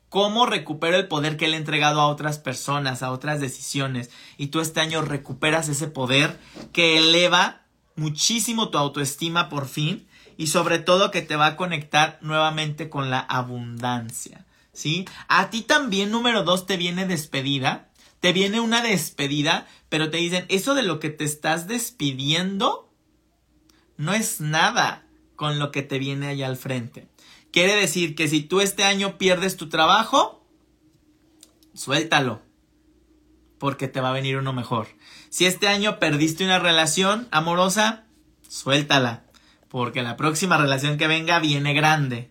[0.09, 4.11] ¿Cómo recupero el poder que le he entregado a otras personas, a otras decisiones?
[4.37, 6.39] Y tú este año recuperas ese poder
[6.71, 7.63] que eleva
[7.95, 13.09] muchísimo tu autoestima por fin y sobre todo que te va a conectar nuevamente con
[13.09, 14.45] la abundancia.
[14.73, 15.05] ¿Sí?
[15.27, 17.89] A ti también, número dos, te viene despedida.
[18.19, 22.93] Te viene una despedida, pero te dicen, eso de lo que te estás despidiendo
[23.97, 25.07] no es nada
[25.41, 27.07] con lo que te viene allá al frente.
[27.51, 30.45] Quiere decir que si tú este año pierdes tu trabajo,
[31.73, 32.43] suéltalo,
[33.57, 34.89] porque te va a venir uno mejor.
[35.31, 38.03] Si este año perdiste una relación amorosa,
[38.47, 39.23] suéltala,
[39.67, 42.29] porque la próxima relación que venga viene grande.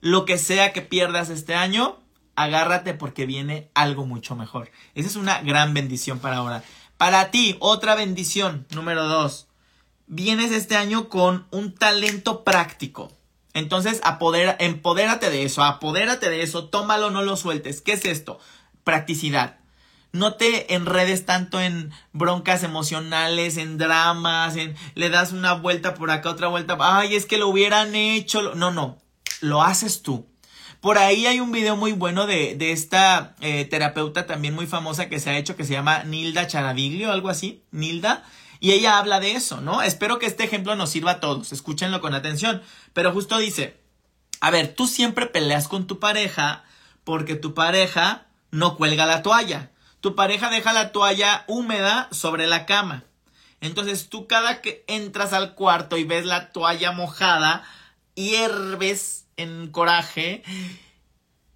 [0.00, 2.00] Lo que sea que pierdas este año,
[2.34, 4.72] agárrate porque viene algo mucho mejor.
[4.96, 6.64] Esa es una gran bendición para ahora.
[6.96, 9.47] Para ti, otra bendición, número dos.
[10.10, 13.12] Vienes este año con un talento práctico.
[13.52, 14.00] Entonces,
[14.58, 17.82] empodérate de eso, apodérate de eso, tómalo, no lo sueltes.
[17.82, 18.40] ¿Qué es esto?
[18.84, 19.58] Practicidad.
[20.12, 26.10] No te enredes tanto en broncas emocionales, en dramas, en le das una vuelta por
[26.10, 26.78] acá, otra vuelta.
[26.80, 28.54] Ay, es que lo hubieran hecho.
[28.54, 28.98] No, no,
[29.42, 30.26] lo haces tú.
[30.80, 35.08] Por ahí hay un video muy bueno de, de esta eh, terapeuta también muy famosa
[35.10, 37.62] que se ha hecho que se llama Nilda Charaviglio, algo así.
[37.72, 38.24] Nilda.
[38.60, 39.82] Y ella habla de eso, ¿no?
[39.82, 42.62] Espero que este ejemplo nos sirva a todos, escúchenlo con atención.
[42.92, 43.80] Pero justo dice,
[44.40, 46.64] a ver, tú siempre peleas con tu pareja
[47.04, 49.70] porque tu pareja no cuelga la toalla.
[50.00, 53.04] Tu pareja deja la toalla húmeda sobre la cama.
[53.60, 57.64] Entonces tú cada que entras al cuarto y ves la toalla mojada,
[58.14, 60.42] hierves en coraje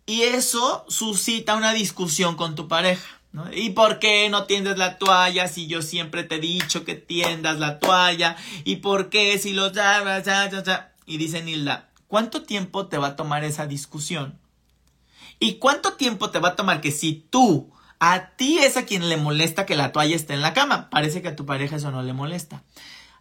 [0.07, 3.22] y eso suscita una discusión con tu pareja.
[3.53, 7.59] ¿Y por qué no tiendes la toalla si yo siempre te he dicho que tiendas
[7.59, 8.37] la toalla?
[8.65, 9.73] ¿Y por qué si lo...
[11.07, 14.39] Y dice Nilda, ¿cuánto tiempo te va a tomar esa discusión?
[15.39, 19.09] ¿Y cuánto tiempo te va a tomar que si tú, a ti es a quien
[19.09, 20.91] le molesta que la toalla esté en la cama?
[20.91, 22.63] Parece que a tu pareja eso no le molesta.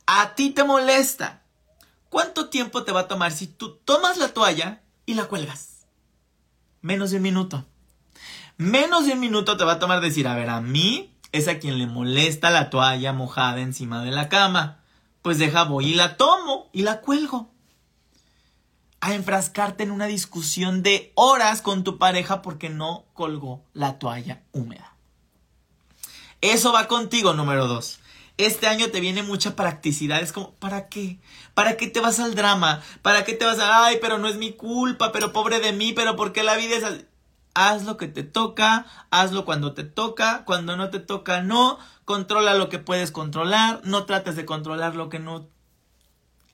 [0.06, 1.43] A ti te molesta.
[2.10, 5.86] ¿Cuánto tiempo te va a tomar si tú tomas la toalla y la cuelgas?
[6.82, 7.65] Menos de un minuto.
[8.62, 11.58] Menos de un minuto te va a tomar decir, a ver, a mí es a
[11.58, 14.84] quien le molesta la toalla mojada encima de la cama.
[15.24, 17.50] Pues deja, voy y la tomo y la cuelgo.
[19.00, 24.43] A enfrascarte en una discusión de horas con tu pareja porque no colgó la toalla
[24.52, 24.95] húmeda.
[26.41, 27.97] Eso va contigo, número dos.
[28.38, 30.21] Este año te viene mucha practicidad.
[30.21, 31.17] Es como, ¿para qué?
[31.56, 32.84] ¿Para qué te vas al drama?
[33.02, 35.93] ¿Para qué te vas a, ay, pero no es mi culpa, pero pobre de mí,
[35.93, 37.06] pero ¿por qué la vida es así?
[37.53, 42.53] Haz lo que te toca, hazlo cuando te toca, cuando no te toca no, controla
[42.53, 45.47] lo que puedes controlar, no trates de controlar lo que no...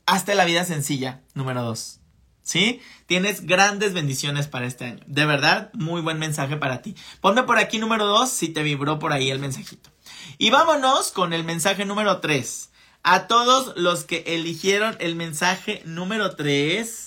[0.06, 2.00] Hazte la vida sencilla, número dos.
[2.42, 2.82] ¿Sí?
[3.08, 5.04] Tienes grandes bendiciones para este año.
[5.06, 6.96] De verdad, muy buen mensaje para ti.
[7.20, 9.90] Ponme por aquí número dos si te vibró por ahí el mensajito.
[10.38, 12.70] Y vámonos con el mensaje número tres.
[13.04, 17.07] A todos los que eligieron el mensaje número tres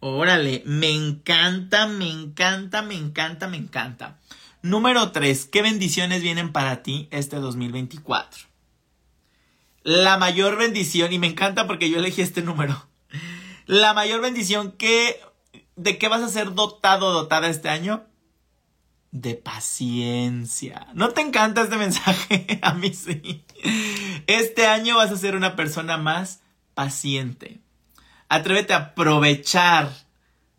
[0.00, 4.18] Órale, me encanta, me encanta, me encanta, me encanta.
[4.62, 8.46] Número 3, ¿qué bendiciones vienen para ti este 2024?
[9.82, 12.86] La mayor bendición, y me encanta porque yo elegí este número.
[13.66, 15.20] La mayor bendición que,
[15.74, 18.04] ¿de qué vas a ser dotado, dotada este año?
[19.10, 20.86] De paciencia.
[20.94, 22.58] ¿No te encanta este mensaje?
[22.62, 23.44] a mí sí.
[24.28, 26.40] Este año vas a ser una persona más
[26.74, 27.60] paciente
[28.28, 29.92] Atrévete a aprovechar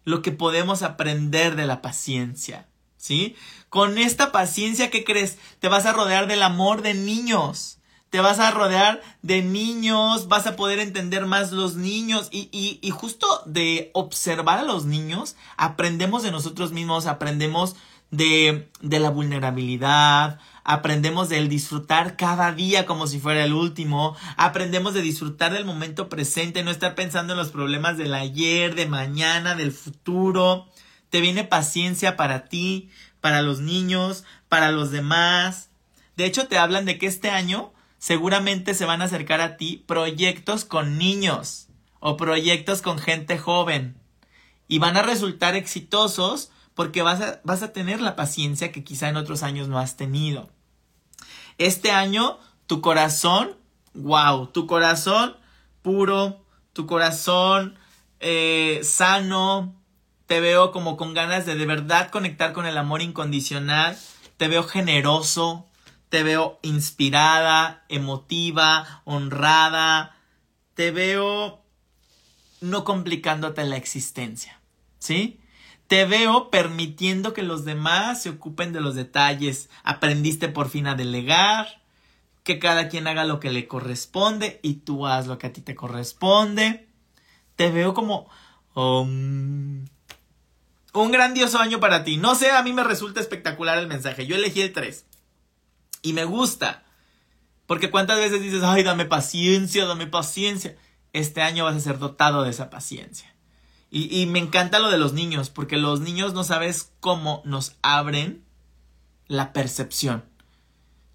[0.05, 2.67] lo que podemos aprender de la paciencia.
[2.97, 3.36] ¿Sí?
[3.69, 5.38] Con esta paciencia, ¿qué crees?
[5.60, 7.77] Te vas a rodear del amor de niños.
[8.10, 12.79] Te vas a rodear de niños, vas a poder entender más los niños y, y,
[12.81, 17.75] y justo de observar a los niños, aprendemos de nosotros mismos, aprendemos
[18.10, 20.39] de, de la vulnerabilidad,
[20.70, 26.10] aprendemos del disfrutar cada día como si fuera el último, aprendemos de disfrutar del momento
[26.10, 30.67] presente, no estar pensando en los problemas del ayer, de mañana, del futuro.
[31.10, 35.72] Te viene paciencia para ti, para los niños, para los demás.
[36.15, 39.84] De hecho, te hablan de que este año seguramente se van a acercar a ti
[39.88, 41.65] proyectos con niños.
[42.00, 43.98] o proyectos con gente joven.
[44.67, 49.10] Y van a resultar exitosos porque vas a, vas a tener la paciencia que quizá
[49.10, 50.50] en otros años no has tenido.
[51.60, 53.55] Este año, tu corazón,
[53.93, 55.35] wow, tu corazón
[55.81, 57.77] puro, tu corazón
[58.21, 59.75] eh, sano,
[60.25, 63.97] te veo como con ganas de de verdad conectar con el amor incondicional,
[64.37, 65.67] te veo generoso,
[66.07, 70.15] te veo inspirada, emotiva, honrada,
[70.75, 71.62] te veo
[72.62, 74.62] no complicándote la existencia,
[74.97, 75.38] ¿sí?
[75.90, 79.71] Te veo permitiendo que los demás se ocupen de los detalles.
[79.81, 81.81] Aprendiste por fin a delegar,
[82.44, 85.62] que cada quien haga lo que le corresponde y tú haz lo que a ti
[85.62, 86.87] te corresponde.
[87.56, 88.29] Te veo como
[88.75, 89.83] um,
[90.94, 92.17] un grandioso año para ti.
[92.17, 94.27] No sé, a mí me resulta espectacular el mensaje.
[94.27, 95.08] Yo elegí el 3.
[96.04, 96.83] Y me gusta.
[97.65, 100.77] Porque cuántas veces dices, ay, dame paciencia, dame paciencia.
[101.13, 103.29] Este año vas a ser dotado de esa paciencia.
[103.92, 108.46] Y, me encanta lo de los niños, porque los niños no sabes cómo nos abren
[109.27, 110.25] la percepción.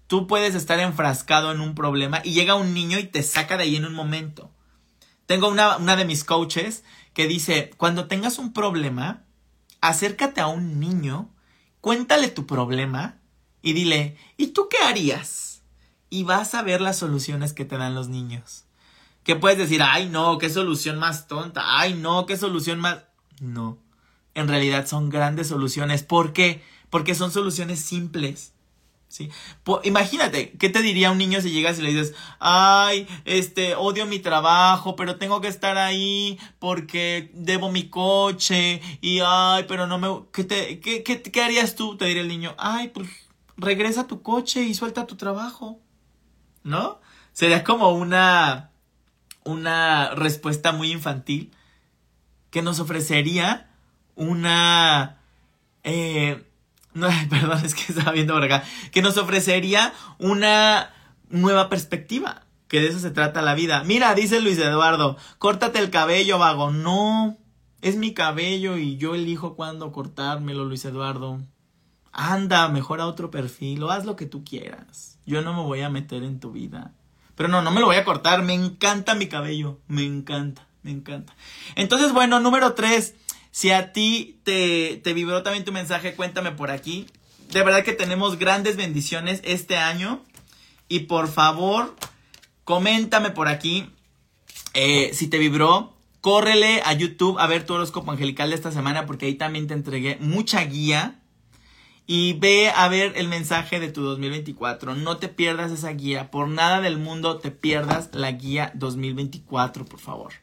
[0.07, 3.63] Tú puedes estar enfrascado en un problema y llega un niño y te saca de
[3.63, 4.51] ahí en un momento.
[5.25, 9.23] Tengo una, una de mis coaches que dice, cuando tengas un problema,
[9.79, 11.29] acércate a un niño,
[11.79, 13.19] cuéntale tu problema
[13.61, 15.63] y dile, ¿y tú qué harías?
[16.09, 18.64] Y vas a ver las soluciones que te dan los niños.
[19.25, 23.03] Que puedes decir, ay no, qué solución más tonta, ay no, qué solución más...
[23.41, 23.77] No,
[24.33, 26.03] en realidad son grandes soluciones.
[26.03, 26.63] ¿Por qué?
[26.89, 28.53] Porque son soluciones simples.
[29.07, 29.29] ¿Sí?
[29.83, 34.19] imagínate, ¿qué te diría un niño si llegas y le dices, ay, este, odio mi
[34.19, 40.25] trabajo, pero tengo que estar ahí porque debo mi coche y, ay, pero no me...
[40.33, 41.95] ¿Qué, te, qué, qué, qué harías tú?
[41.95, 43.07] Te diría el niño, ay, pues
[43.57, 45.79] regresa tu coche y suelta tu trabajo.
[46.63, 46.99] ¿No?
[47.31, 48.71] Sería como una,
[49.45, 51.51] una respuesta muy infantil
[52.49, 53.69] que nos ofrecería
[54.15, 55.21] una...
[55.83, 56.43] Eh,
[56.93, 58.63] no, perdón, es que estaba viendo por.
[58.91, 60.93] Que nos ofrecería una
[61.29, 62.41] nueva perspectiva.
[62.67, 63.83] Que de eso se trata la vida.
[63.85, 66.71] Mira, dice Luis Eduardo, córtate el cabello, vago.
[66.71, 67.37] No,
[67.81, 71.41] es mi cabello y yo elijo cuándo cortármelo, Luis Eduardo
[72.15, 75.19] anda, mejora otro perfil o haz lo que tú quieras.
[75.25, 76.93] Yo no me voy a meter en tu vida.
[77.35, 78.43] Pero no, no me lo voy a cortar.
[78.43, 79.79] Me encanta mi cabello.
[79.87, 81.35] Me encanta, me encanta.
[81.75, 83.15] Entonces, bueno, número tres.
[83.51, 87.07] Si a ti te, te vibró también tu mensaje, cuéntame por aquí.
[87.51, 90.21] De verdad que tenemos grandes bendiciones este año.
[90.87, 91.95] Y por favor,
[92.63, 93.89] coméntame por aquí
[94.73, 95.93] eh, si te vibró.
[96.21, 99.75] Córrele a YouTube a ver tu horóscopo angelical de esta semana porque ahí también te
[99.75, 101.19] entregué mucha guía
[102.07, 104.95] y ve a ver el mensaje de tu 2024.
[104.95, 106.29] No te pierdas esa guía.
[106.29, 110.33] Por nada del mundo te pierdas la guía 2024, por favor.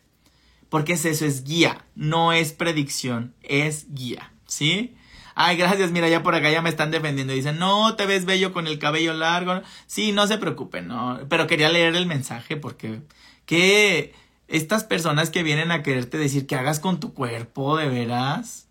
[0.68, 1.84] Porque es eso, es guía.
[1.94, 4.32] No es predicción, es guía.
[4.46, 4.96] ¿Sí?
[5.34, 7.32] Ay, gracias, mira, ya por acá ya me están defendiendo.
[7.32, 9.62] Dicen, no, te ves bello con el cabello largo.
[9.86, 11.20] Sí, no se preocupen, no.
[11.28, 13.00] Pero quería leer el mensaje porque
[13.46, 14.14] que
[14.48, 18.68] estas personas que vienen a quererte decir que hagas con tu cuerpo, de veras.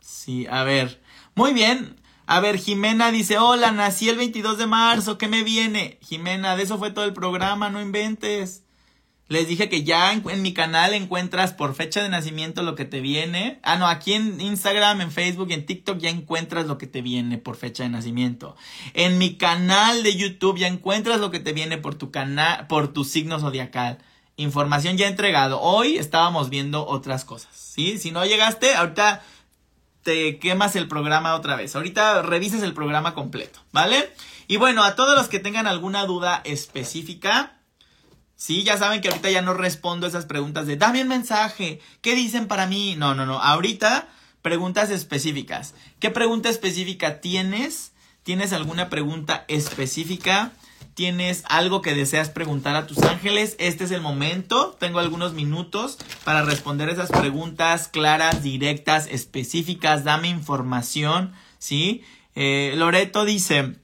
[0.00, 1.02] Sí, a ver.
[1.34, 1.96] Muy bien,
[2.32, 5.98] a ver, Jimena dice, hola, nací el 22 de marzo, ¿qué me viene?
[6.00, 8.64] Jimena, de eso fue todo el programa, no inventes.
[9.28, 13.02] Les dije que ya en, mi canal encuentras por fecha de nacimiento lo que te
[13.02, 13.60] viene.
[13.62, 17.02] Ah, no, aquí en Instagram, en Facebook y en TikTok ya encuentras lo que te
[17.02, 18.56] viene por fecha de nacimiento.
[18.94, 22.94] En mi canal de YouTube ya encuentras lo que te viene por tu canal, por
[22.94, 23.98] tu signo zodiacal.
[24.36, 25.60] Información ya entregado.
[25.60, 27.98] Hoy estábamos viendo otras cosas, ¿sí?
[27.98, 29.22] Si no llegaste, ahorita
[30.02, 31.74] te quemas el programa otra vez.
[31.76, 34.12] Ahorita revises el programa completo, ¿vale?
[34.48, 37.58] Y bueno, a todos los que tengan alguna duda específica,
[38.36, 42.14] sí, ya saben que ahorita ya no respondo esas preguntas de dame un mensaje, ¿qué
[42.14, 42.96] dicen para mí?
[42.96, 44.08] No, no, no, ahorita
[44.42, 45.74] preguntas específicas.
[46.00, 47.92] ¿Qué pregunta específica tienes?
[48.24, 50.52] ¿Tienes alguna pregunta específica?
[50.94, 54.76] Tienes algo que deseas preguntar a tus ángeles, este es el momento.
[54.78, 60.04] Tengo algunos minutos para responder esas preguntas claras, directas, específicas.
[60.04, 62.02] Dame información, ¿sí?
[62.34, 63.76] Eh, Loreto dice,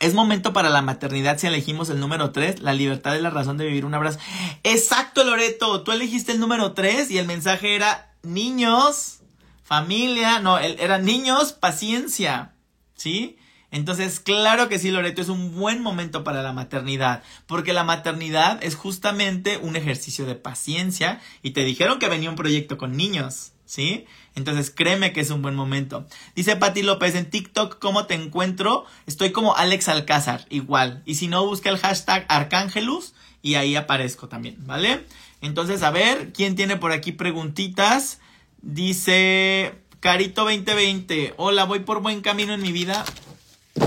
[0.00, 3.56] es momento para la maternidad si elegimos el número 3, la libertad es la razón
[3.56, 4.18] de vivir un abrazo.
[4.64, 9.20] Exacto, Loreto, tú elegiste el número 3 y el mensaje era niños,
[9.62, 12.54] familia, no, era niños, paciencia,
[12.94, 13.36] ¿sí?
[13.70, 18.62] Entonces, claro que sí, Loreto, es un buen momento para la maternidad, porque la maternidad
[18.62, 23.52] es justamente un ejercicio de paciencia y te dijeron que venía un proyecto con niños,
[23.64, 24.06] ¿sí?
[24.34, 26.06] Entonces, créeme que es un buen momento.
[26.34, 28.86] Dice Pati López en TikTok, ¿cómo te encuentro?
[29.06, 31.02] Estoy como Alex Alcázar, igual.
[31.06, 35.06] Y si no, busca el hashtag Arcángelus y ahí aparezco también, ¿vale?
[35.40, 38.20] Entonces, a ver, ¿quién tiene por aquí preguntitas?
[38.62, 43.04] Dice Carito 2020, hola, voy por buen camino en mi vida.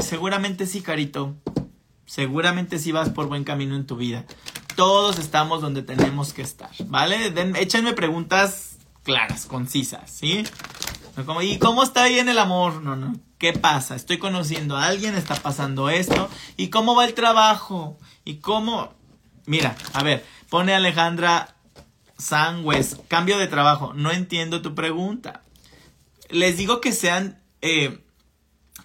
[0.01, 1.35] Seguramente sí, Carito.
[2.05, 4.25] Seguramente sí vas por buen camino en tu vida.
[4.75, 7.33] Todos estamos donde tenemos que estar, ¿vale?
[7.59, 10.43] échenme preguntas claras, concisas, ¿sí?
[11.25, 12.81] como, ¿y cómo está bien el amor?
[12.81, 13.13] No, no.
[13.37, 13.95] ¿Qué pasa?
[13.95, 16.29] Estoy conociendo a alguien, está pasando esto.
[16.57, 17.97] ¿Y cómo va el trabajo?
[18.25, 18.93] ¿Y cómo?
[19.45, 21.55] Mira, a ver, pone Alejandra
[22.17, 23.93] Sangües, cambio de trabajo.
[23.93, 25.43] No entiendo tu pregunta.
[26.29, 28.03] Les digo que sean eh,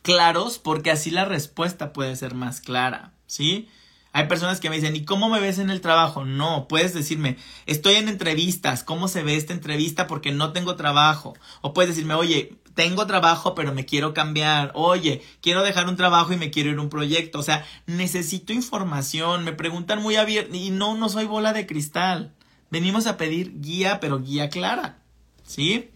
[0.02, 3.68] claros porque así la respuesta puede ser más clara, ¿sí?
[4.12, 6.24] Hay personas que me dicen, ¿y cómo me ves en el trabajo?
[6.24, 7.36] No, puedes decirme,
[7.66, 10.06] estoy en entrevistas, ¿cómo se ve esta entrevista?
[10.06, 11.34] Porque no tengo trabajo.
[11.60, 14.70] O puedes decirme, oye, tengo trabajo, pero me quiero cambiar.
[14.74, 17.40] Oye, quiero dejar un trabajo y me quiero ir a un proyecto.
[17.40, 19.44] O sea, necesito información.
[19.44, 20.54] Me preguntan muy abierto.
[20.54, 22.34] Y no, no soy bola de cristal.
[22.70, 25.02] Venimos a pedir guía, pero guía clara.
[25.44, 25.90] ¿Sí?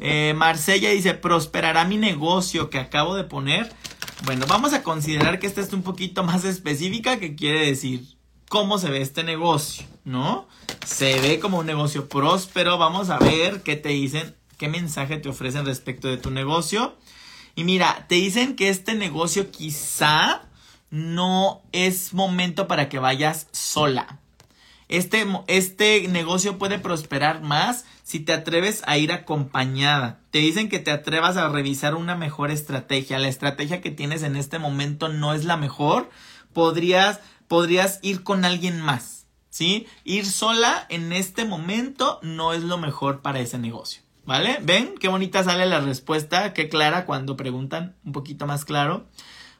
[0.00, 3.72] Eh, Marsella dice, prosperará mi negocio que acabo de poner.
[4.24, 8.04] Bueno, vamos a considerar que esta es un poquito más específica, que quiere decir
[8.48, 10.48] cómo se ve este negocio, ¿no?
[10.84, 12.78] Se ve como un negocio próspero.
[12.78, 16.96] Vamos a ver qué te dicen, qué mensaje te ofrecen respecto de tu negocio.
[17.54, 20.42] Y mira, te dicen que este negocio quizá
[20.90, 24.18] no es momento para que vayas sola.
[24.90, 30.18] Este, este negocio puede prosperar más si te atreves a ir acompañada.
[30.32, 33.20] Te dicen que te atrevas a revisar una mejor estrategia.
[33.20, 36.10] La estrategia que tienes en este momento no es la mejor.
[36.52, 39.28] Podrías, podrías ir con alguien más.
[39.48, 39.86] ¿Sí?
[40.02, 44.02] Ir sola en este momento no es lo mejor para ese negocio.
[44.26, 44.58] ¿Vale?
[44.60, 44.96] ¿Ven?
[44.98, 49.06] Qué bonita sale la respuesta, qué clara cuando preguntan, un poquito más claro.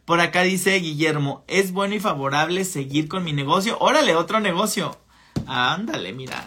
[0.05, 3.77] Por acá dice Guillermo, ¿es bueno y favorable seguir con mi negocio?
[3.79, 4.99] Órale, otro negocio.
[5.47, 6.47] Ándale, mira,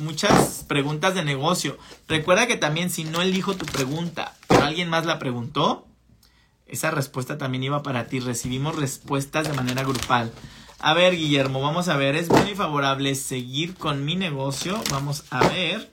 [0.00, 1.78] muchas preguntas de negocio.
[2.08, 5.86] Recuerda que también si no elijo tu pregunta, pero alguien más la preguntó,
[6.66, 8.20] esa respuesta también iba para ti.
[8.20, 10.32] Recibimos respuestas de manera grupal.
[10.78, 14.80] A ver, Guillermo, vamos a ver, es muy favorable seguir con mi negocio.
[14.90, 15.90] Vamos a ver,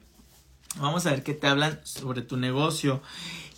[0.78, 3.02] vamos a ver qué te hablan sobre tu negocio.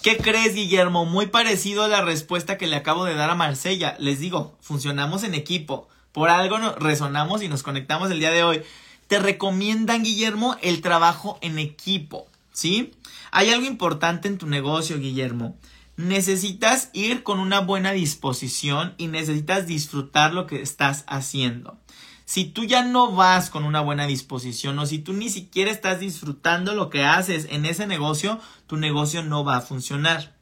[0.01, 1.05] ¿Qué crees, Guillermo?
[1.05, 3.95] Muy parecido a la respuesta que le acabo de dar a Marsella.
[3.97, 5.88] Les digo, funcionamos en equipo.
[6.16, 8.61] Por algo resonamos y nos conectamos el día de hoy.
[9.07, 12.93] Te recomiendan, Guillermo, el trabajo en equipo, ¿sí?
[13.32, 15.57] Hay algo importante en tu negocio, Guillermo.
[15.97, 21.78] Necesitas ir con una buena disposición y necesitas disfrutar lo que estás haciendo.
[22.24, 25.99] Si tú ya no vas con una buena disposición o si tú ni siquiera estás
[25.99, 30.34] disfrutando lo que haces en ese negocio, tu negocio no va a funcionar.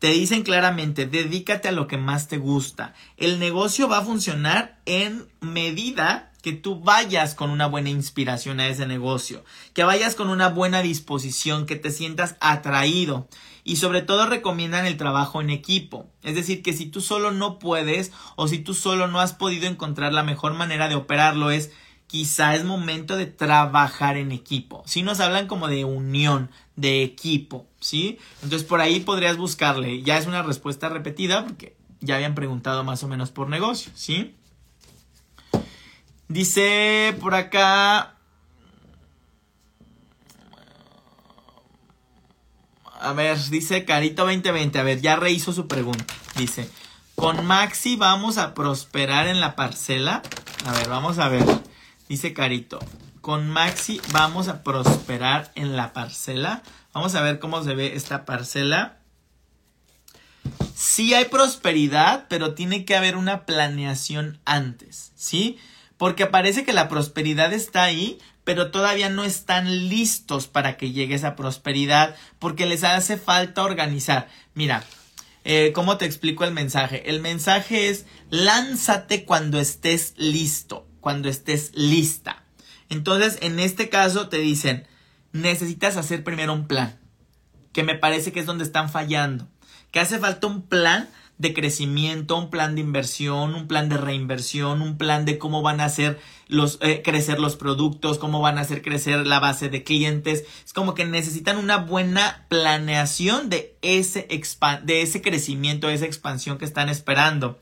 [0.00, 2.94] Te dicen claramente, dedícate a lo que más te gusta.
[3.18, 8.68] El negocio va a funcionar en medida que tú vayas con una buena inspiración a
[8.68, 9.44] ese negocio,
[9.74, 13.28] que vayas con una buena disposición, que te sientas atraído
[13.62, 16.08] y sobre todo recomiendan el trabajo en equipo.
[16.22, 19.66] Es decir, que si tú solo no puedes o si tú solo no has podido
[19.66, 21.72] encontrar la mejor manera de operarlo es
[22.10, 24.82] quizá es momento de trabajar en equipo.
[24.84, 28.18] Si nos hablan como de unión, de equipo, ¿sí?
[28.42, 30.02] Entonces por ahí podrías buscarle.
[30.02, 34.34] Ya es una respuesta repetida porque ya habían preguntado más o menos por negocio, ¿sí?
[36.26, 38.16] Dice por acá...
[43.02, 44.80] A ver, dice Carito 2020.
[44.80, 46.12] A ver, ya rehizo su pregunta.
[46.36, 46.68] Dice,
[47.14, 50.22] ¿con Maxi vamos a prosperar en la parcela?
[50.66, 51.69] A ver, vamos a ver.
[52.10, 52.80] Dice Carito,
[53.20, 56.64] con Maxi vamos a prosperar en la parcela.
[56.92, 58.98] Vamos a ver cómo se ve esta parcela.
[60.74, 65.56] Sí hay prosperidad, pero tiene que haber una planeación antes, ¿sí?
[65.98, 71.14] Porque parece que la prosperidad está ahí, pero todavía no están listos para que llegue
[71.14, 74.26] esa prosperidad, porque les hace falta organizar.
[74.54, 74.82] Mira,
[75.44, 77.08] eh, ¿cómo te explico el mensaje?
[77.08, 82.42] El mensaje es lánzate cuando estés listo cuando estés lista.
[82.88, 84.86] Entonces, en este caso te dicen,
[85.32, 86.98] necesitas hacer primero un plan,
[87.72, 89.48] que me parece que es donde están fallando,
[89.90, 91.08] que hace falta un plan
[91.40, 95.80] de crecimiento, un plan de inversión, un plan de reinversión, un plan de cómo van
[95.80, 99.82] a hacer los, eh, crecer los productos, cómo van a hacer crecer la base de
[99.82, 100.44] clientes.
[100.66, 104.28] Es como que necesitan una buena planeación de ese,
[104.82, 107.58] de ese crecimiento, de esa expansión que están esperando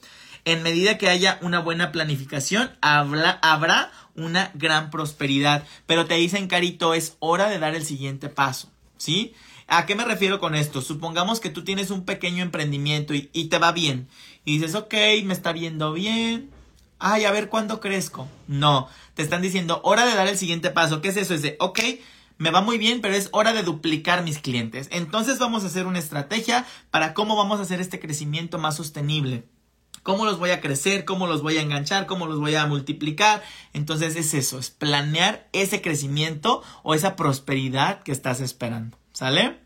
[0.49, 5.65] en medida que haya una buena planificación, habrá una gran prosperidad.
[5.87, 9.35] Pero te dicen, Carito, es hora de dar el siguiente paso, ¿sí?
[9.67, 10.81] ¿A qué me refiero con esto?
[10.81, 14.09] Supongamos que tú tienes un pequeño emprendimiento y, y te va bien.
[14.45, 14.95] Y dices, ok,
[15.25, 16.51] me está viendo bien,
[16.99, 18.29] ay, a ver cuándo crezco.
[18.47, 21.01] No, te están diciendo, hora de dar el siguiente paso.
[21.01, 21.35] ¿Qué es eso?
[21.35, 21.81] Es de, ok,
[22.39, 24.89] me va muy bien, pero es hora de duplicar mis clientes.
[24.93, 29.45] Entonces vamos a hacer una estrategia para cómo vamos a hacer este crecimiento más sostenible.
[30.09, 31.05] ¿Cómo los voy a crecer?
[31.05, 32.07] ¿Cómo los voy a enganchar?
[32.07, 33.43] ¿Cómo los voy a multiplicar?
[33.75, 38.97] Entonces es eso, es planear ese crecimiento o esa prosperidad que estás esperando.
[39.13, 39.59] ¿Sale?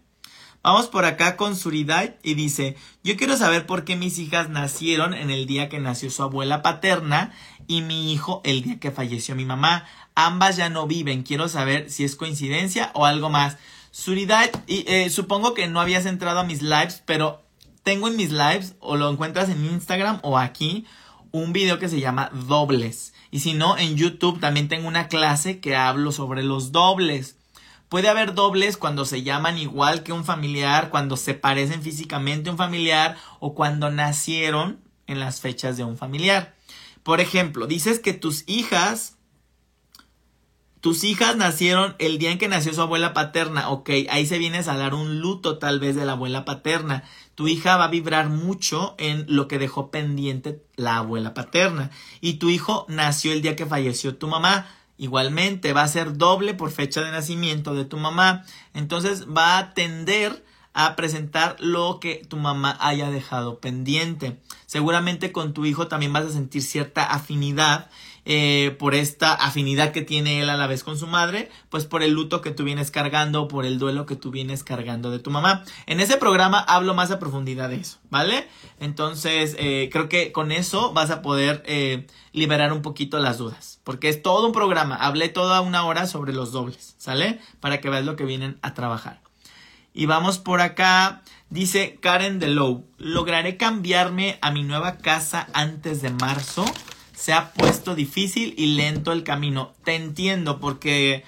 [0.60, 5.14] Vamos por acá con Suridai y dice, yo quiero saber por qué mis hijas nacieron
[5.14, 7.32] en el día que nació su abuela paterna
[7.68, 9.86] y mi hijo el día que falleció mi mamá.
[10.16, 11.22] Ambas ya no viven.
[11.22, 13.58] Quiero saber si es coincidencia o algo más.
[13.92, 17.41] Suridai, y, eh, supongo que no habías entrado a mis lives, pero
[17.82, 20.86] tengo en mis lives o lo encuentras en Instagram o aquí
[21.32, 23.14] un video que se llama dobles.
[23.30, 27.36] Y si no, en YouTube también tengo una clase que hablo sobre los dobles.
[27.88, 32.52] Puede haber dobles cuando se llaman igual que un familiar, cuando se parecen físicamente a
[32.52, 36.54] un familiar o cuando nacieron en las fechas de un familiar.
[37.02, 39.16] Por ejemplo, dices que tus hijas,
[40.82, 43.70] tus hijas nacieron el día en que nació su abuela paterna.
[43.70, 47.04] Ok, ahí se vienes a dar un luto tal vez de la abuela paterna.
[47.34, 51.90] Tu hija va a vibrar mucho en lo que dejó pendiente la abuela paterna.
[52.20, 54.66] Y tu hijo nació el día que falleció tu mamá
[55.02, 58.44] Igualmente va a ser doble por fecha de nacimiento de tu mamá.
[58.72, 64.40] Entonces va a tender a presentar lo que tu mamá haya dejado pendiente.
[64.66, 67.90] Seguramente con tu hijo también vas a sentir cierta afinidad
[68.24, 72.04] eh, por esta afinidad que tiene él a la vez con su madre, pues por
[72.04, 75.30] el luto que tú vienes cargando, por el duelo que tú vienes cargando de tu
[75.30, 75.64] mamá.
[75.86, 78.46] En ese programa hablo más a profundidad de eso, ¿vale?
[78.78, 83.80] Entonces, eh, creo que con eso vas a poder eh, liberar un poquito las dudas,
[83.82, 84.94] porque es todo un programa.
[84.94, 87.40] Hablé toda una hora sobre los dobles, ¿sale?
[87.58, 89.20] Para que veas lo que vienen a trabajar.
[89.94, 91.22] Y vamos por acá.
[91.50, 96.64] Dice Karen DeLow, lograré cambiarme a mi nueva casa antes de marzo
[97.22, 99.74] se ha puesto difícil y lento el camino.
[99.84, 101.22] Te entiendo porque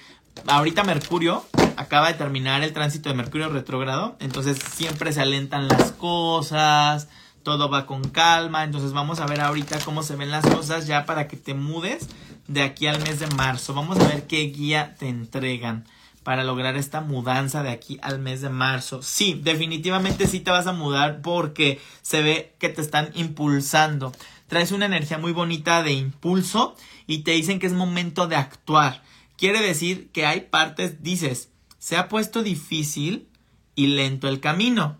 [0.45, 1.45] ahorita Mercurio
[1.77, 7.07] acaba de terminar el tránsito de Mercurio retrógrado, entonces siempre se alentan las cosas,
[7.43, 11.05] todo va con calma, entonces vamos a ver ahorita cómo se ven las cosas ya
[11.05, 12.09] para que te mudes
[12.49, 13.73] de aquí al mes de marzo.
[13.73, 15.85] Vamos a ver qué guía te entregan
[16.23, 19.01] para lograr esta mudanza de aquí al mes de marzo.
[19.01, 24.11] Sí, definitivamente sí te vas a mudar porque se ve que te están impulsando
[24.47, 26.75] traes una energía muy bonita de impulso
[27.07, 29.03] y te dicen que es momento de actuar.
[29.37, 33.27] Quiere decir que hay partes, dices, se ha puesto difícil
[33.75, 34.97] y lento el camino.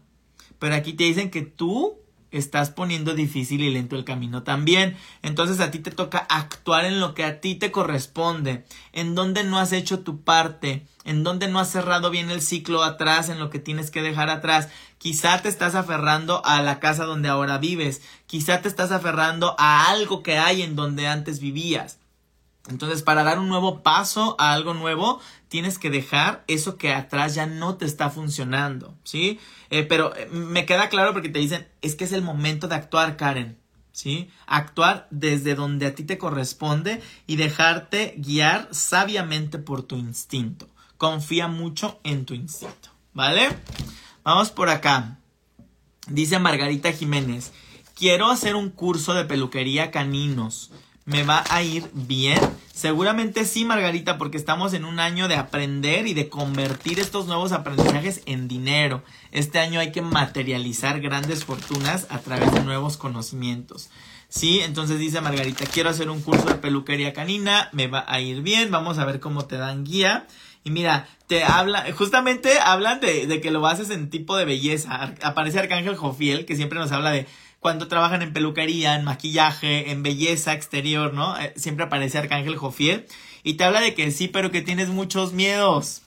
[0.60, 2.00] Pero aquí te dicen que tú
[2.32, 4.98] estás poniendo difícil y lento el camino también.
[5.22, 9.44] Entonces a ti te toca actuar en lo que a ti te corresponde, en donde
[9.44, 13.40] no has hecho tu parte, en donde no has cerrado bien el ciclo atrás, en
[13.40, 14.70] lo que tienes que dejar atrás.
[15.06, 19.92] Quizá te estás aferrando a la casa donde ahora vives, quizá te estás aferrando a
[19.92, 22.00] algo que hay en donde antes vivías.
[22.70, 27.36] Entonces, para dar un nuevo paso a algo nuevo, tienes que dejar eso que atrás
[27.36, 29.40] ya no te está funcionando, ¿sí?
[29.70, 32.74] Eh, pero eh, me queda claro porque te dicen, es que es el momento de
[32.74, 33.60] actuar, Karen,
[33.92, 34.32] ¿sí?
[34.48, 40.68] Actuar desde donde a ti te corresponde y dejarte guiar sabiamente por tu instinto.
[40.98, 43.50] Confía mucho en tu instinto, ¿vale?
[44.26, 45.20] Vamos por acá.
[46.08, 47.54] Dice Margarita Jiménez,
[47.94, 50.72] quiero hacer un curso de peluquería caninos
[51.06, 52.40] me va a ir bien?
[52.74, 57.52] Seguramente sí, Margarita, porque estamos en un año de aprender y de convertir estos nuevos
[57.52, 59.04] aprendizajes en dinero.
[59.32, 63.90] Este año hay que materializar grandes fortunas a través de nuevos conocimientos.
[64.28, 68.42] Sí, entonces dice Margarita, quiero hacer un curso de peluquería canina, me va a ir
[68.42, 70.28] bien, vamos a ver cómo te dan guía.
[70.66, 75.14] Y mira, te habla, justamente hablan de, de que lo haces en tipo de belleza.
[75.22, 77.28] Aparece Arcángel Jofiel, que siempre nos habla de
[77.60, 81.40] cuando trabajan en peluquería, en maquillaje, en belleza exterior, ¿no?
[81.40, 83.06] Eh, siempre aparece Arcángel Jofiel
[83.44, 86.02] y te habla de que sí, pero que tienes muchos miedos.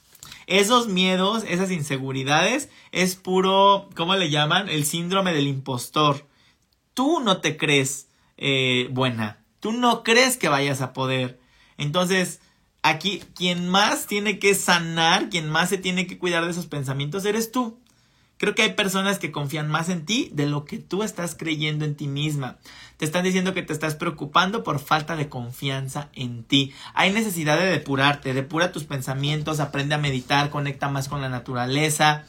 [0.45, 4.67] Esos miedos, esas inseguridades, es puro, ¿cómo le llaman?
[4.67, 6.27] El síndrome del impostor.
[6.93, 9.41] Tú no te crees eh, buena.
[9.61, 11.39] Tú no crees que vayas a poder.
[11.77, 12.41] Entonces,
[12.83, 17.25] aquí, quien más tiene que sanar, quien más se tiene que cuidar de esos pensamientos,
[17.25, 17.79] eres tú.
[18.39, 21.83] Creo que hay personas que confían más en ti de lo que tú estás creyendo
[21.83, 22.57] en ti misma.
[22.95, 26.73] Te están diciendo que te estás preocupando por falta de confianza en ti.
[26.93, 32.23] Hay necesidad de depurarte, depura tus pensamientos, aprende a meditar, conecta más con la naturaleza.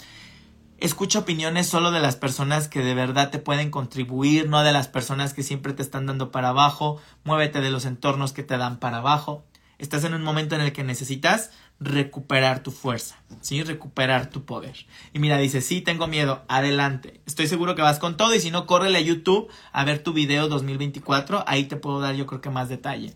[0.79, 4.89] Escucha opiniones solo de las personas que de verdad te pueden contribuir, no de las
[4.89, 7.01] personas que siempre te están dando para abajo.
[7.23, 9.45] Muévete de los entornos que te dan para abajo.
[9.81, 11.51] Estás en un momento en el que necesitas
[11.81, 13.63] recuperar tu fuerza, ¿sí?
[13.63, 14.87] Recuperar tu poder.
[15.15, 17.21] Y mira, dice, sí, tengo miedo, adelante.
[17.27, 20.13] Estoy seguro que vas con todo y si no, córrele a YouTube a ver tu
[20.13, 23.15] video 2024, ahí te puedo dar yo creo que más detalle.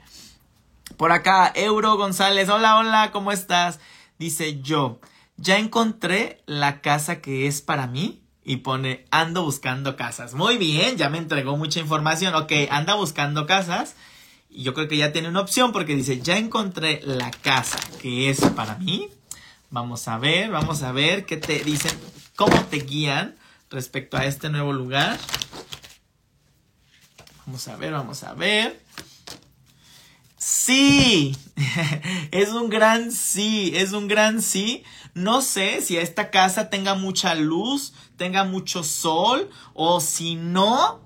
[0.97, 3.81] Por acá, Euro González, hola, hola, ¿cómo estás?
[4.19, 5.01] Dice yo,
[5.37, 10.35] ya encontré la casa que es para mí y pone, ando buscando casas.
[10.35, 12.35] Muy bien, ya me entregó mucha información.
[12.35, 13.97] Ok, anda buscando casas
[14.63, 18.41] yo creo que ya tiene una opción porque dice, ya encontré la casa que es
[18.57, 19.09] para mí.
[19.71, 21.93] Vamos a ver, vamos a ver qué te dicen,
[22.37, 23.37] cómo te guían
[23.71, 25.19] respecto a este nuevo lugar.
[27.47, 28.81] Vamos a ver, vamos a ver.
[30.39, 31.37] Sí,
[32.31, 34.85] es un gran sí, es un gran sí.
[35.15, 41.04] No sé si esta casa tenga mucha luz, tenga mucho sol o si no,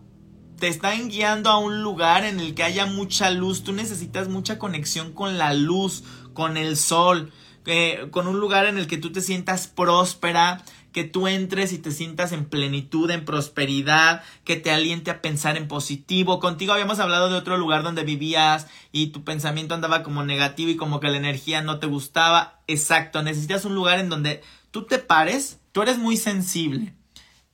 [0.59, 3.63] te están guiando a un lugar en el que haya mucha luz.
[3.63, 6.05] Tú necesitas mucha conexión con la luz,
[6.35, 7.33] con el sol,
[7.67, 11.79] eh, con un lugar en el que tú te sientas próspera, que tú entres y
[11.79, 16.41] te sientas en plenitud, en prosperidad, que te aliente a pensar en positivo.
[16.41, 20.77] Contigo habíamos hablado de otro lugar donde vivías y tu pensamiento andaba como negativo y
[20.77, 22.61] como que la energía no te gustaba.
[22.67, 26.95] Exacto, necesitas un lugar en donde tú te pares, tú eres muy sensible.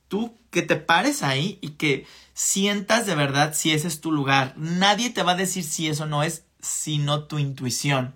[0.07, 2.05] Tú que te pares ahí y que
[2.35, 4.53] sientas de verdad si ese es tu lugar.
[4.57, 8.13] Nadie te va a decir si eso no es, sino tu intuición.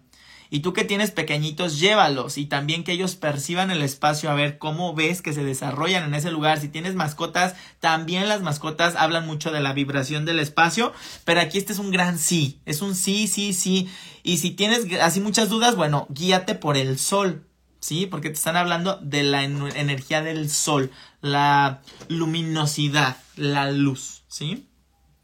[0.52, 4.58] Y tú que tienes pequeñitos, llévalos y también que ellos perciban el espacio a ver
[4.58, 6.60] cómo ves que se desarrollan en ese lugar.
[6.60, 10.92] Si tienes mascotas, también las mascotas hablan mucho de la vibración del espacio,
[11.24, 13.90] pero aquí este es un gran sí, es un sí, sí, sí.
[14.24, 17.46] Y si tienes así muchas dudas, bueno, guíate por el sol,
[17.80, 18.06] ¿sí?
[18.06, 24.69] Porque te están hablando de la energía del sol, la luminosidad, la luz, ¿sí?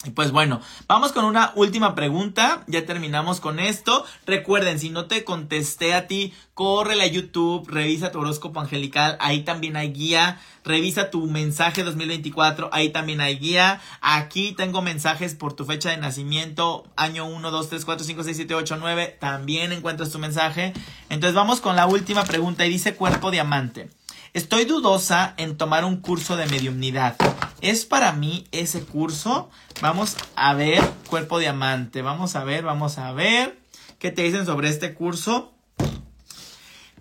[0.06, 2.64] Y pues bueno, vamos con una última pregunta.
[2.68, 4.06] Ya terminamos con esto.
[4.26, 9.18] Recuerden, si no te contesté a ti, córrele a YouTube, revisa tu horóscopo angelical.
[9.20, 10.39] Ahí también hay guía.
[10.64, 12.70] Revisa tu mensaje 2024.
[12.72, 13.82] Ahí también hay guía.
[14.01, 16.84] Aquí tengo mensajes por tu fecha de nacimiento.
[16.95, 19.18] Año 1, 2, 3, 4, 5, 6, 7, 8, 9.
[19.20, 20.74] También encuentras tu mensaje.
[21.10, 23.89] Entonces vamos con la última pregunta y dice cuerpo diamante.
[24.36, 27.16] Estoy dudosa en tomar un curso de mediumnidad.
[27.62, 29.50] ¿Es para mí ese curso?
[29.82, 32.02] Vamos a ver, cuerpo diamante.
[32.02, 33.58] Vamos a ver, vamos a ver.
[33.98, 35.54] ¿Qué te dicen sobre este curso?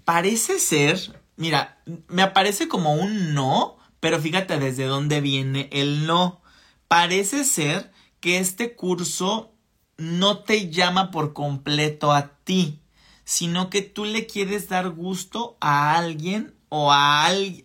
[0.05, 6.41] Parece ser, mira, me aparece como un no, pero fíjate desde dónde viene el no.
[6.87, 9.51] Parece ser que este curso
[9.97, 12.79] no te llama por completo a ti,
[13.25, 17.63] sino que tú le quieres dar gusto a alguien o a alguien,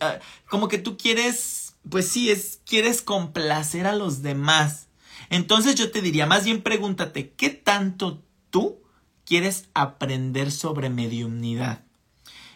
[0.47, 4.87] como que tú quieres, pues sí, es, quieres complacer a los demás.
[5.31, 8.83] Entonces yo te diría, más bien pregúntate, ¿qué tanto tú
[9.25, 11.85] quieres aprender sobre mediumnidad?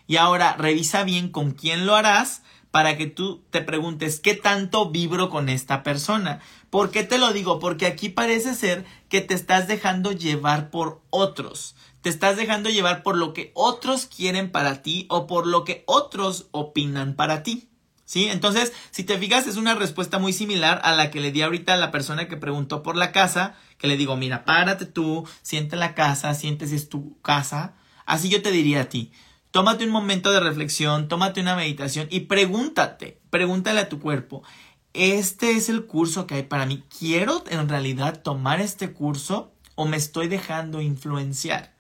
[0.06, 4.92] Y ahora revisa bien con quién lo harás para que tú te preguntes qué tanto
[4.92, 6.40] vibro con esta persona.
[6.70, 7.58] ¿Por qué te lo digo?
[7.58, 13.02] Porque aquí parece ser que te estás dejando llevar por otros te estás dejando llevar
[13.02, 17.70] por lo que otros quieren para ti o por lo que otros opinan para ti.
[18.04, 18.28] ¿Sí?
[18.28, 21.74] Entonces, si te fijas, es una respuesta muy similar a la que le di ahorita
[21.74, 25.78] a la persona que preguntó por la casa, que le digo, mira, párate tú, siente
[25.78, 27.76] la casa, siente si es tu casa.
[28.06, 29.14] Así yo te diría a ti,
[29.52, 34.44] tómate un momento de reflexión, tómate una meditación y pregúntate, pregúntale a tu cuerpo,
[34.92, 36.84] ¿este es el curso que hay para mí?
[37.00, 41.73] ¿Quiero en realidad tomar este curso o me estoy dejando influenciar?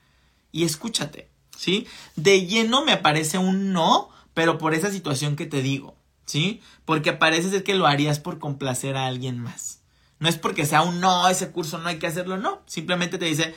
[0.54, 1.86] Y escúchate, ¿sí?
[2.16, 6.62] De lleno me aparece un no, pero por esa situación que te digo, ¿sí?
[6.86, 9.82] Porque parece ser que lo harías por complacer a alguien más.
[10.20, 12.62] No es porque sea un no, ese curso no hay que hacerlo, no.
[12.66, 13.54] Simplemente te dice,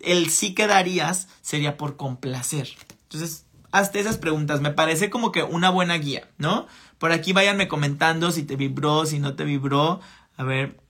[0.00, 2.68] el sí que darías sería por complacer.
[3.02, 4.62] Entonces, hazte esas preguntas.
[4.62, 6.66] Me parece como que una buena guía, ¿no?
[6.98, 10.00] Por aquí váyanme comentando si te vibró, si no te vibró.
[10.38, 10.80] A ver,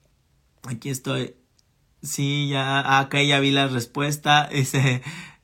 [0.63, 1.35] aquí estoy.
[2.01, 4.47] Sí, ya, acá ya vi la respuesta.
[4.53, 5.01] Dice,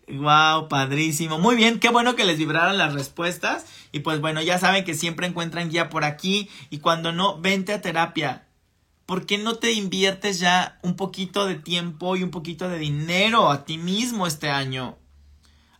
[0.08, 1.39] Wow, padrísimo.
[1.39, 3.66] Muy bien, qué bueno que les vibraron las respuestas.
[3.91, 6.49] Y pues bueno, ya saben que siempre encuentran guía por aquí.
[6.70, 8.45] Y cuando no, vente a terapia.
[9.06, 13.49] ¿Por qué no te inviertes ya un poquito de tiempo y un poquito de dinero
[13.49, 14.97] a ti mismo este año?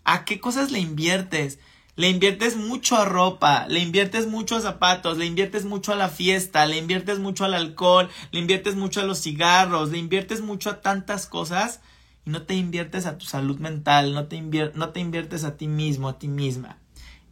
[0.04, 1.60] ¿A qué cosas le inviertes?
[1.96, 6.10] Le inviertes mucho a ropa, le inviertes mucho a zapatos, le inviertes mucho a la
[6.10, 10.72] fiesta, le inviertes mucho al alcohol, le inviertes mucho a los cigarros, le inviertes mucho
[10.72, 11.82] a tantas cosas
[12.26, 15.68] y no te inviertes a tu salud mental, no te, no te inviertes a ti
[15.68, 16.78] mismo, a ti misma.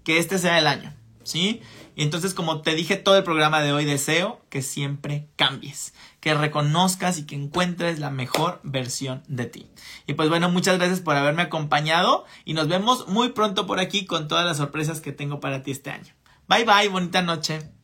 [0.03, 0.93] Que este sea el año.
[1.23, 1.61] ¿sí?
[1.95, 6.33] Y entonces, como te dije todo el programa de hoy, deseo que siempre cambies, que
[6.33, 9.67] reconozcas y que encuentres la mejor versión de ti.
[10.07, 14.05] Y pues bueno, muchas gracias por haberme acompañado y nos vemos muy pronto por aquí
[14.05, 16.13] con todas las sorpresas que tengo para ti este año.
[16.47, 17.80] Bye bye, bonita noche.